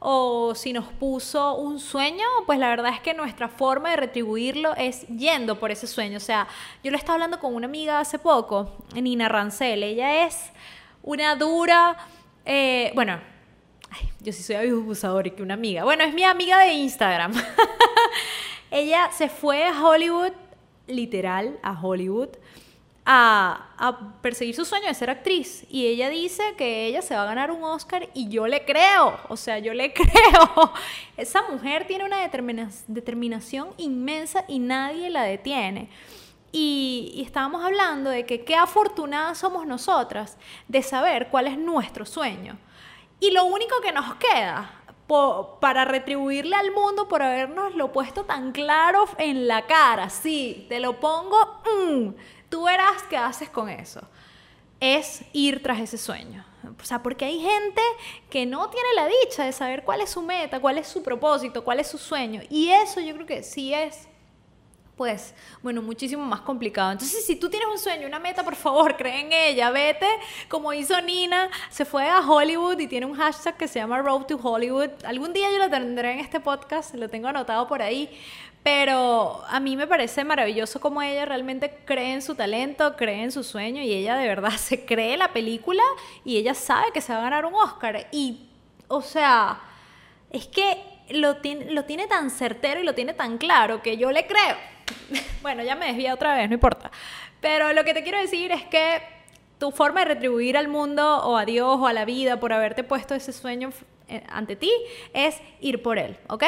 o 0.00 0.54
si 0.54 0.72
nos 0.72 0.86
puso 0.86 1.56
un 1.56 1.80
sueño, 1.80 2.24
pues 2.46 2.58
la 2.58 2.68
verdad 2.68 2.92
es 2.94 3.00
que 3.00 3.14
nuestra 3.14 3.48
forma 3.48 3.90
de 3.90 3.96
retribuirlo 3.96 4.74
es 4.76 5.06
yendo 5.08 5.58
por 5.58 5.70
ese 5.70 5.86
sueño. 5.86 6.18
O 6.18 6.20
sea, 6.20 6.46
yo 6.84 6.90
lo 6.90 6.96
estaba 6.96 7.14
hablando 7.14 7.40
con 7.40 7.54
una 7.54 7.66
amiga 7.66 7.98
hace 7.98 8.18
poco, 8.18 8.76
Nina 8.94 9.28
Rancel. 9.28 9.82
Ella 9.82 10.26
es 10.26 10.50
una 11.02 11.34
dura, 11.34 11.96
eh, 12.44 12.92
bueno, 12.94 13.20
yo 14.20 14.32
sí 14.32 14.42
soy 14.42 14.56
abusador 14.56 15.26
y 15.26 15.30
que 15.32 15.42
una 15.42 15.54
amiga. 15.54 15.84
Bueno, 15.84 16.04
es 16.04 16.14
mi 16.14 16.22
amiga 16.22 16.58
de 16.58 16.72
Instagram. 16.74 17.32
Ella 18.70 19.10
se 19.12 19.28
fue 19.28 19.64
a 19.64 19.82
Hollywood, 19.82 20.32
literal, 20.86 21.58
a 21.62 21.80
Hollywood 21.80 22.30
a, 23.10 23.96
perseguir 24.20 24.54
su 24.54 24.66
sueño 24.66 24.86
de 24.86 24.94
ser 24.94 25.08
actriz. 25.08 25.64
Y 25.70 25.86
ella 25.86 26.10
dice 26.10 26.42
que 26.58 26.86
ella 26.86 27.00
se 27.00 27.14
va 27.14 27.22
a 27.22 27.26
ganar 27.26 27.50
un 27.50 27.64
Oscar 27.64 28.10
y 28.12 28.28
yo 28.28 28.46
le 28.46 28.66
creo, 28.66 29.18
o 29.28 29.36
sea, 29.36 29.58
yo 29.58 29.72
le 29.72 29.92
creo. 29.94 30.72
Esa 31.16 31.42
mujer 31.48 31.86
tiene 31.86 32.04
una 32.04 32.18
determinación 32.86 33.70
inmensa 33.78 34.44
y 34.46 34.58
nadie 34.58 35.08
la 35.08 35.22
detiene. 35.22 35.88
Y, 36.52 37.12
y, 37.14 37.22
estábamos 37.22 37.64
hablando 37.64 38.10
de 38.10 38.24
que 38.24 38.44
qué 38.44 38.56
afortunadas 38.56 39.38
somos 39.38 39.66
nosotras 39.66 40.38
de 40.66 40.82
saber 40.82 41.28
cuál 41.28 41.46
es 41.46 41.58
nuestro 41.58 42.04
sueño. 42.04 42.58
Y 43.20 43.30
lo 43.30 43.44
único 43.44 43.80
que 43.82 43.92
nos 43.92 44.14
queda 44.16 44.78
para 45.60 45.86
retribuirle 45.86 46.54
al 46.54 46.70
mundo 46.72 47.08
por 47.08 47.22
habernos 47.22 47.74
lo 47.74 47.92
puesto 47.92 48.24
tan 48.24 48.52
claro 48.52 49.06
en 49.16 49.48
la 49.48 49.66
cara, 49.66 50.10
sí, 50.10 50.66
te 50.68 50.80
lo 50.80 51.00
pongo, 51.00 51.62
mm, 51.64 52.08
Tú 52.48 52.64
verás 52.64 53.02
qué 53.08 53.16
haces 53.16 53.48
con 53.48 53.68
eso. 53.68 54.00
Es 54.80 55.22
ir 55.32 55.62
tras 55.62 55.80
ese 55.80 55.98
sueño. 55.98 56.44
O 56.80 56.84
sea, 56.84 57.02
porque 57.02 57.24
hay 57.24 57.40
gente 57.40 57.82
que 58.30 58.46
no 58.46 58.68
tiene 58.70 58.88
la 58.94 59.06
dicha 59.06 59.44
de 59.44 59.52
saber 59.52 59.84
cuál 59.84 60.00
es 60.00 60.10
su 60.10 60.22
meta, 60.22 60.60
cuál 60.60 60.78
es 60.78 60.86
su 60.86 61.02
propósito, 61.02 61.64
cuál 61.64 61.80
es 61.80 61.88
su 61.88 61.98
sueño. 61.98 62.42
Y 62.50 62.68
eso 62.68 63.00
yo 63.00 63.14
creo 63.14 63.26
que 63.26 63.42
sí 63.42 63.74
es 63.74 64.08
pues, 64.98 65.32
bueno, 65.62 65.80
muchísimo 65.80 66.24
más 66.24 66.40
complicado. 66.40 66.90
Entonces, 66.90 67.24
si 67.24 67.36
tú 67.36 67.48
tienes 67.48 67.68
un 67.68 67.78
sueño, 67.78 68.06
una 68.08 68.18
meta, 68.18 68.42
por 68.42 68.56
favor, 68.56 68.96
cree 68.96 69.20
en 69.20 69.32
ella, 69.32 69.70
vete, 69.70 70.08
como 70.48 70.72
hizo 70.72 71.00
Nina, 71.00 71.48
se 71.70 71.84
fue 71.84 72.10
a 72.10 72.18
Hollywood 72.18 72.80
y 72.80 72.88
tiene 72.88 73.06
un 73.06 73.14
hashtag 73.14 73.56
que 73.56 73.68
se 73.68 73.78
llama 73.78 74.02
Road 74.02 74.24
to 74.26 74.40
Hollywood. 74.42 74.90
Algún 75.04 75.32
día 75.32 75.50
yo 75.52 75.58
lo 75.58 75.70
tendré 75.70 76.14
en 76.14 76.18
este 76.18 76.40
podcast, 76.40 76.96
lo 76.96 77.08
tengo 77.08 77.28
anotado 77.28 77.68
por 77.68 77.80
ahí, 77.80 78.10
pero 78.62 79.42
a 79.48 79.60
mí 79.60 79.76
me 79.76 79.86
parece 79.86 80.24
maravilloso 80.24 80.80
como 80.80 81.00
ella 81.00 81.24
realmente 81.24 81.78
cree 81.84 82.12
en 82.12 82.22
su 82.22 82.34
talento, 82.34 82.96
cree 82.96 83.22
en 83.22 83.32
su 83.32 83.44
sueño 83.44 83.82
y 83.82 83.92
ella 83.92 84.16
de 84.16 84.26
verdad 84.26 84.50
se 84.58 84.84
cree 84.84 85.16
la 85.16 85.32
película 85.32 85.82
y 86.24 86.36
ella 86.36 86.54
sabe 86.54 86.92
que 86.92 87.00
se 87.00 87.12
va 87.12 87.20
a 87.20 87.22
ganar 87.22 87.46
un 87.46 87.54
Oscar. 87.54 88.08
Y, 88.12 88.48
o 88.88 89.00
sea, 89.02 89.60
es 90.30 90.46
que 90.46 90.82
lo 91.10 91.36
tiene, 91.36 91.72
lo 91.72 91.84
tiene 91.84 92.06
tan 92.06 92.30
certero 92.30 92.80
y 92.80 92.84
lo 92.84 92.94
tiene 92.94 93.14
tan 93.14 93.38
claro 93.38 93.82
que 93.82 93.96
yo 93.96 94.12
le 94.12 94.26
creo. 94.26 94.56
bueno, 95.42 95.62
ya 95.62 95.74
me 95.74 95.86
desvía 95.86 96.14
otra 96.14 96.34
vez, 96.34 96.48
no 96.48 96.54
importa. 96.54 96.90
Pero 97.40 97.72
lo 97.72 97.84
que 97.84 97.94
te 97.94 98.02
quiero 98.02 98.18
decir 98.18 98.52
es 98.52 98.64
que 98.64 99.00
tu 99.58 99.70
forma 99.70 100.00
de 100.00 100.06
retribuir 100.06 100.56
al 100.56 100.68
mundo 100.68 101.18
o 101.24 101.36
a 101.36 101.44
Dios 101.44 101.78
o 101.80 101.86
a 101.86 101.92
la 101.92 102.04
vida 102.04 102.38
por 102.38 102.52
haberte 102.52 102.84
puesto 102.84 103.14
ese 103.14 103.32
sueño 103.32 103.70
eh, 104.08 104.22
ante 104.28 104.56
ti 104.56 104.70
es 105.12 105.40
ir 105.60 105.82
por 105.82 105.98
él, 105.98 106.16
¿ok? 106.28 106.44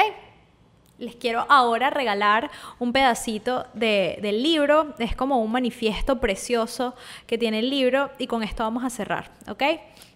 Les 1.00 1.16
quiero 1.16 1.46
ahora 1.48 1.90
regalar 1.90 2.50
un 2.78 2.92
pedacito 2.92 3.66
del 3.74 4.42
libro. 4.42 4.94
Es 4.98 5.16
como 5.16 5.42
un 5.42 5.50
manifiesto 5.50 6.20
precioso 6.20 6.94
que 7.26 7.38
tiene 7.38 7.60
el 7.60 7.70
libro 7.70 8.10
y 8.18 8.26
con 8.26 8.42
esto 8.42 8.62
vamos 8.62 8.84
a 8.84 8.90
cerrar, 8.90 9.32
¿ok? 9.48 9.62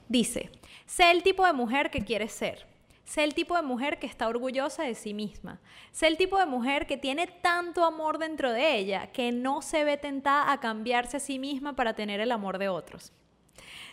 Dice, 0.09 0.51
sé 0.87 1.11
el 1.11 1.23
tipo 1.23 1.45
de 1.45 1.55
mujer 1.55 1.91
que 1.91 2.05
quieres 2.05 2.33
ser. 2.33 2.67
Sé 3.05 3.23
el 3.23 3.35
tipo 3.35 3.55
de 3.55 3.63
mujer 3.63 3.99
que 3.99 4.07
está 4.07 4.29
orgullosa 4.29 4.83
de 4.85 4.95
sí 4.95 5.13
misma. 5.13 5.61
Sé 5.91 6.07
el 6.07 6.17
tipo 6.17 6.39
de 6.39 6.47
mujer 6.47 6.87
que 6.87 6.97
tiene 6.97 7.27
tanto 7.27 7.85
amor 7.85 8.19
dentro 8.19 8.51
de 8.53 8.77
ella 8.77 9.09
que 9.13 9.31
no 9.31 9.61
se 9.61 9.85
ve 9.85 9.99
tentada 9.99 10.51
a 10.51 10.61
cambiarse 10.61 11.19
a 11.19 11.21
sí 11.21 11.39
misma 11.39 11.75
para 11.75 11.95
tener 11.95 12.21
el 12.21 12.33
amor 12.33 12.59
de 12.59 12.69
otros. 12.69 13.13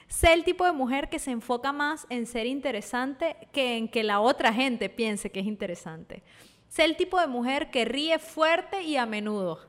Sé 0.08 0.34
el 0.34 0.44
tipo 0.44 0.66
de 0.66 0.72
mujer 0.74 1.10
que 1.10 1.20
se 1.20 1.32
enfoca 1.32 1.72
más 1.72 2.06
en 2.10 2.26
ser 2.26 2.46
interesante 2.46 3.36
que 3.54 3.78
en 3.78 3.88
que 3.88 4.04
la 4.04 4.20
otra 4.20 4.54
gente 4.54 4.90
piense 4.90 5.30
que 5.30 5.40
es 5.40 5.46
interesante. 5.46 6.24
Sé 6.72 6.86
el 6.86 6.96
tipo 6.96 7.20
de 7.20 7.28
mujer 7.28 7.70
que 7.70 7.84
ríe 7.84 8.18
fuerte 8.18 8.84
y 8.84 8.96
a 8.96 9.06
menudo. 9.06 9.60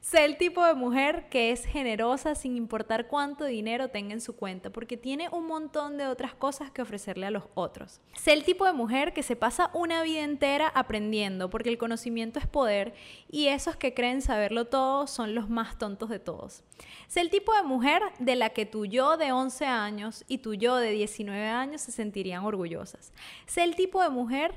Sé 0.00 0.24
el 0.24 0.38
tipo 0.38 0.64
de 0.64 0.72
mujer 0.72 1.28
que 1.28 1.50
es 1.50 1.66
generosa 1.66 2.34
sin 2.34 2.56
importar 2.56 3.08
cuánto 3.08 3.44
dinero 3.44 3.88
tenga 3.88 4.14
en 4.14 4.22
su 4.22 4.34
cuenta, 4.34 4.70
porque 4.70 4.96
tiene 4.96 5.28
un 5.28 5.46
montón 5.46 5.98
de 5.98 6.06
otras 6.06 6.32
cosas 6.32 6.70
que 6.70 6.80
ofrecerle 6.80 7.26
a 7.26 7.30
los 7.30 7.44
otros. 7.52 8.00
Sé 8.14 8.32
el 8.32 8.42
tipo 8.42 8.64
de 8.64 8.72
mujer 8.72 9.12
que 9.12 9.22
se 9.22 9.36
pasa 9.36 9.70
una 9.74 10.02
vida 10.02 10.22
entera 10.22 10.68
aprendiendo, 10.68 11.50
porque 11.50 11.68
el 11.68 11.76
conocimiento 11.76 12.38
es 12.38 12.46
poder 12.46 12.94
y 13.30 13.48
esos 13.48 13.76
que 13.76 13.92
creen 13.92 14.22
saberlo 14.22 14.64
todo 14.64 15.06
son 15.06 15.34
los 15.34 15.50
más 15.50 15.76
tontos 15.76 16.08
de 16.08 16.20
todos. 16.20 16.64
Sé 17.06 17.20
el 17.20 17.28
tipo 17.28 17.54
de 17.54 17.64
mujer 17.64 18.00
de 18.18 18.36
la 18.36 18.48
que 18.48 18.64
tu 18.64 18.86
yo 18.86 19.18
de 19.18 19.32
11 19.32 19.66
años 19.66 20.24
y 20.26 20.38
tu 20.38 20.54
yo 20.54 20.76
de 20.76 20.92
19 20.92 21.48
años 21.48 21.82
se 21.82 21.92
sentirían 21.92 22.46
orgullosas. 22.46 23.12
Sé 23.44 23.62
el 23.62 23.76
tipo 23.76 24.02
de 24.02 24.08
mujer 24.08 24.54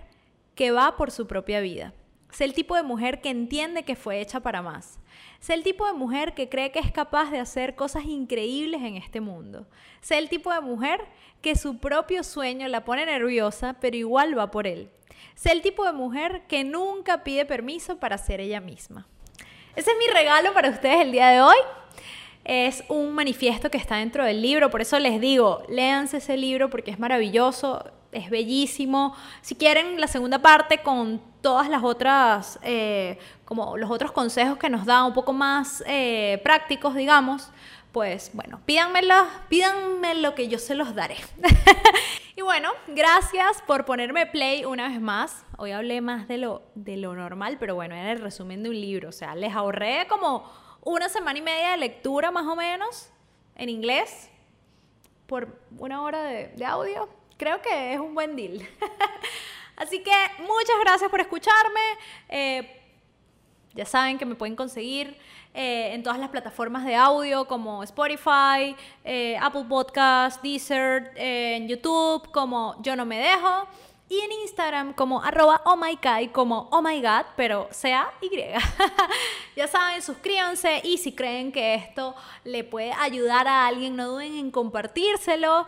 que 0.58 0.72
va 0.72 0.98
por 0.98 1.12
su 1.12 1.28
propia 1.28 1.62
vida. 1.62 1.94
Sé 2.32 2.44
el 2.44 2.54
tipo 2.54 2.76
de 2.76 2.84
mujer 2.84 3.22
que 3.22 3.30
entiende 3.30 3.84
que 3.84 3.96
fue 3.96 4.20
hecha 4.20 4.42
para 4.42 4.62
más. 4.62 5.00
Sé 5.40 5.54
el 5.54 5.64
tipo 5.64 5.86
de 5.86 5.94
mujer 5.94 6.34
que 6.34 6.50
cree 6.50 6.72
que 6.72 6.80
es 6.80 6.92
capaz 6.92 7.32
de 7.32 7.40
hacer 7.40 7.76
cosas 7.76 8.04
increíbles 8.06 8.82
en 8.82 8.98
este 8.98 9.22
mundo. 9.22 9.68
Sé 10.02 10.18
el 10.18 10.28
tipo 10.28 10.52
de 10.52 10.60
mujer 10.60 11.06
que 11.42 11.56
su 11.56 11.78
propio 11.78 12.24
sueño 12.24 12.68
la 12.68 12.84
pone 12.84 13.06
nerviosa, 13.06 13.78
pero 13.80 13.96
igual 13.96 14.38
va 14.38 14.52
por 14.52 14.68
él. 14.68 14.90
Sé 15.36 15.52
el 15.52 15.62
tipo 15.62 15.86
de 15.86 15.94
mujer 15.94 16.44
que 16.48 16.64
nunca 16.64 17.24
pide 17.24 17.46
permiso 17.46 18.00
para 18.00 18.18
ser 18.18 18.42
ella 18.42 18.60
misma. 18.60 19.08
Ese 19.76 19.92
es 19.92 19.98
mi 19.98 20.12
regalo 20.12 20.54
para 20.54 20.70
ustedes 20.70 21.02
el 21.02 21.12
día 21.12 21.28
de 21.30 21.42
hoy. 21.42 21.58
Es 22.44 22.84
un 22.90 23.14
manifiesto 23.14 23.70
que 23.70 23.78
está 23.78 23.98
dentro 23.98 24.26
del 24.26 24.42
libro, 24.42 24.70
por 24.70 24.82
eso 24.82 24.98
les 24.98 25.22
digo, 25.22 25.64
léanse 25.70 26.18
ese 26.18 26.36
libro 26.36 26.70
porque 26.70 26.92
es 26.92 26.98
maravilloso 26.98 27.92
es 28.12 28.30
bellísimo. 28.30 29.16
Si 29.42 29.56
quieren 29.56 30.00
la 30.00 30.08
segunda 30.08 30.40
parte 30.40 30.80
con 30.80 31.22
todas 31.42 31.70
las 31.70 31.84
otras, 31.84 32.60
eh, 32.64 33.20
como 33.46 33.78
los 33.78 33.90
otros 33.90 34.12
consejos 34.12 34.58
que 34.58 34.70
nos 34.70 34.86
da 34.86 35.04
un 35.06 35.14
poco 35.14 35.34
más 35.34 35.84
eh, 35.88 36.40
prácticos, 36.44 36.96
digamos, 36.96 37.50
pues 37.92 38.32
bueno, 38.34 38.62
pídanmelo, 38.66 39.16
pídanme 39.50 40.16
lo 40.16 40.36
que 40.36 40.48
yo 40.48 40.60
se 40.60 40.76
los 40.76 40.94
daré. 40.94 41.18
y 42.36 42.42
bueno, 42.42 42.72
gracias 42.88 43.62
por 43.66 43.86
ponerme 43.86 44.26
play 44.26 44.66
una 44.66 44.90
vez 44.90 45.02
más. 45.02 45.44
Hoy 45.58 45.72
hablé 45.72 46.02
más 46.02 46.28
de 46.28 46.38
lo, 46.38 46.64
de 46.76 46.98
lo 46.98 47.16
normal, 47.16 47.58
pero 47.60 47.76
bueno, 47.76 47.96
era 47.96 48.12
el 48.12 48.20
resumen 48.20 48.64
de 48.64 48.70
un 48.70 48.80
libro. 48.80 49.10
O 49.10 49.14
sea, 49.14 49.36
les 49.36 49.54
ahorré 49.54 50.08
como 50.08 50.50
una 50.84 51.10
semana 51.10 51.40
y 51.40 51.42
media 51.42 51.72
de 51.72 51.78
lectura 51.78 52.32
más 52.32 52.46
o 52.46 52.56
menos 52.56 53.10
en 53.56 53.70
inglés 53.70 54.30
por 55.26 55.60
una 55.78 56.04
hora 56.04 56.24
de 56.24 56.66
audio 56.66 57.10
creo 57.38 57.62
que 57.62 57.94
es 57.94 58.00
un 58.00 58.14
buen 58.14 58.36
deal. 58.36 58.68
Así 59.76 60.00
que 60.00 60.12
muchas 60.40 60.76
gracias 60.82 61.10
por 61.10 61.22
escucharme. 61.22 61.82
Eh, 62.30 62.82
ya 63.74 63.86
saben 63.86 64.18
que 64.18 64.26
me 64.26 64.36
pueden 64.36 64.56
conseguir 64.56 65.16
eh, 65.54 65.94
en 65.94 66.04
todas 66.04 66.20
las 66.20 66.30
plataformas 66.30 66.84
de 66.84 66.96
audio 66.96 67.48
como 67.48 67.84
Spotify, 67.84 68.76
eh, 69.04 69.38
Apple 69.40 69.66
Podcasts, 69.70 70.42
Deezer, 70.42 71.14
en 71.16 71.68
YouTube 71.68 72.32
como 72.32 72.76
Yo 72.82 72.96
No 72.96 73.06
Me 73.06 73.20
Dejo 73.20 73.68
y 74.10 74.20
en 74.20 74.32
Instagram 74.44 74.94
como 74.94 75.22
arroba 75.22 75.62
oh 75.66 75.78
como 76.32 76.70
oh 76.72 76.82
my 76.82 77.02
god, 77.02 77.26
pero 77.36 77.68
sea 77.72 78.12
Y. 78.22 78.30
ya 79.56 79.68
saben, 79.68 80.02
suscríbanse 80.02 80.82
y 80.84 80.98
si 80.98 81.14
creen 81.14 81.52
que 81.52 81.76
esto 81.76 82.16
le 82.44 82.64
puede 82.64 82.94
ayudar 82.94 83.48
a 83.48 83.68
alguien, 83.68 83.96
no 83.96 84.08
duden 84.08 84.38
en 84.38 84.50
compartírselo. 84.50 85.68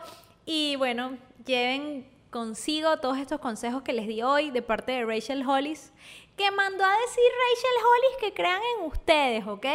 Y 0.52 0.78
bueno, 0.78 1.16
lleven 1.46 2.10
consigo 2.32 2.98
todos 2.98 3.20
estos 3.20 3.40
consejos 3.40 3.84
que 3.84 3.94
les 3.94 4.08
di 4.08 4.24
hoy 4.24 4.50
de 4.50 4.64
parte 4.64 4.94
de 4.94 5.06
Rachel 5.06 5.48
Hollis, 5.48 5.94
que 6.36 6.50
mandó 6.50 6.84
a 6.84 6.90
decir 6.90 7.24
Rachel 7.46 7.86
Hollis 7.86 8.18
que 8.20 8.34
crean 8.34 8.62
en 8.76 8.88
ustedes, 8.88 9.46
¿ok? 9.46 9.68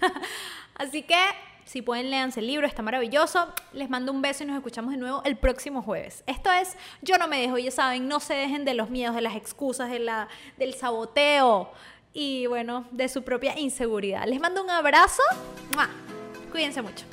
Así 0.76 1.02
que 1.02 1.16
si 1.64 1.82
pueden, 1.82 2.08
leanse 2.08 2.38
el 2.38 2.46
libro, 2.46 2.68
está 2.68 2.82
maravilloso. 2.82 3.52
Les 3.72 3.90
mando 3.90 4.12
un 4.12 4.22
beso 4.22 4.44
y 4.44 4.46
nos 4.46 4.54
escuchamos 4.54 4.92
de 4.92 4.98
nuevo 4.98 5.22
el 5.24 5.36
próximo 5.36 5.82
jueves. 5.82 6.22
Esto 6.28 6.52
es 6.52 6.76
Yo 7.00 7.18
no 7.18 7.26
me 7.26 7.40
dejo, 7.40 7.58
ya 7.58 7.72
saben, 7.72 8.06
no 8.06 8.20
se 8.20 8.34
dejen 8.34 8.64
de 8.64 8.74
los 8.74 8.90
miedos, 8.90 9.16
de 9.16 9.22
las 9.22 9.34
excusas, 9.34 9.90
de 9.90 9.98
la, 9.98 10.28
del 10.56 10.74
saboteo 10.74 11.72
y 12.12 12.46
bueno, 12.46 12.86
de 12.92 13.08
su 13.08 13.24
propia 13.24 13.58
inseguridad. 13.58 14.24
Les 14.28 14.38
mando 14.38 14.62
un 14.62 14.70
abrazo. 14.70 15.24
Cuídense 16.52 16.80
mucho. 16.80 17.06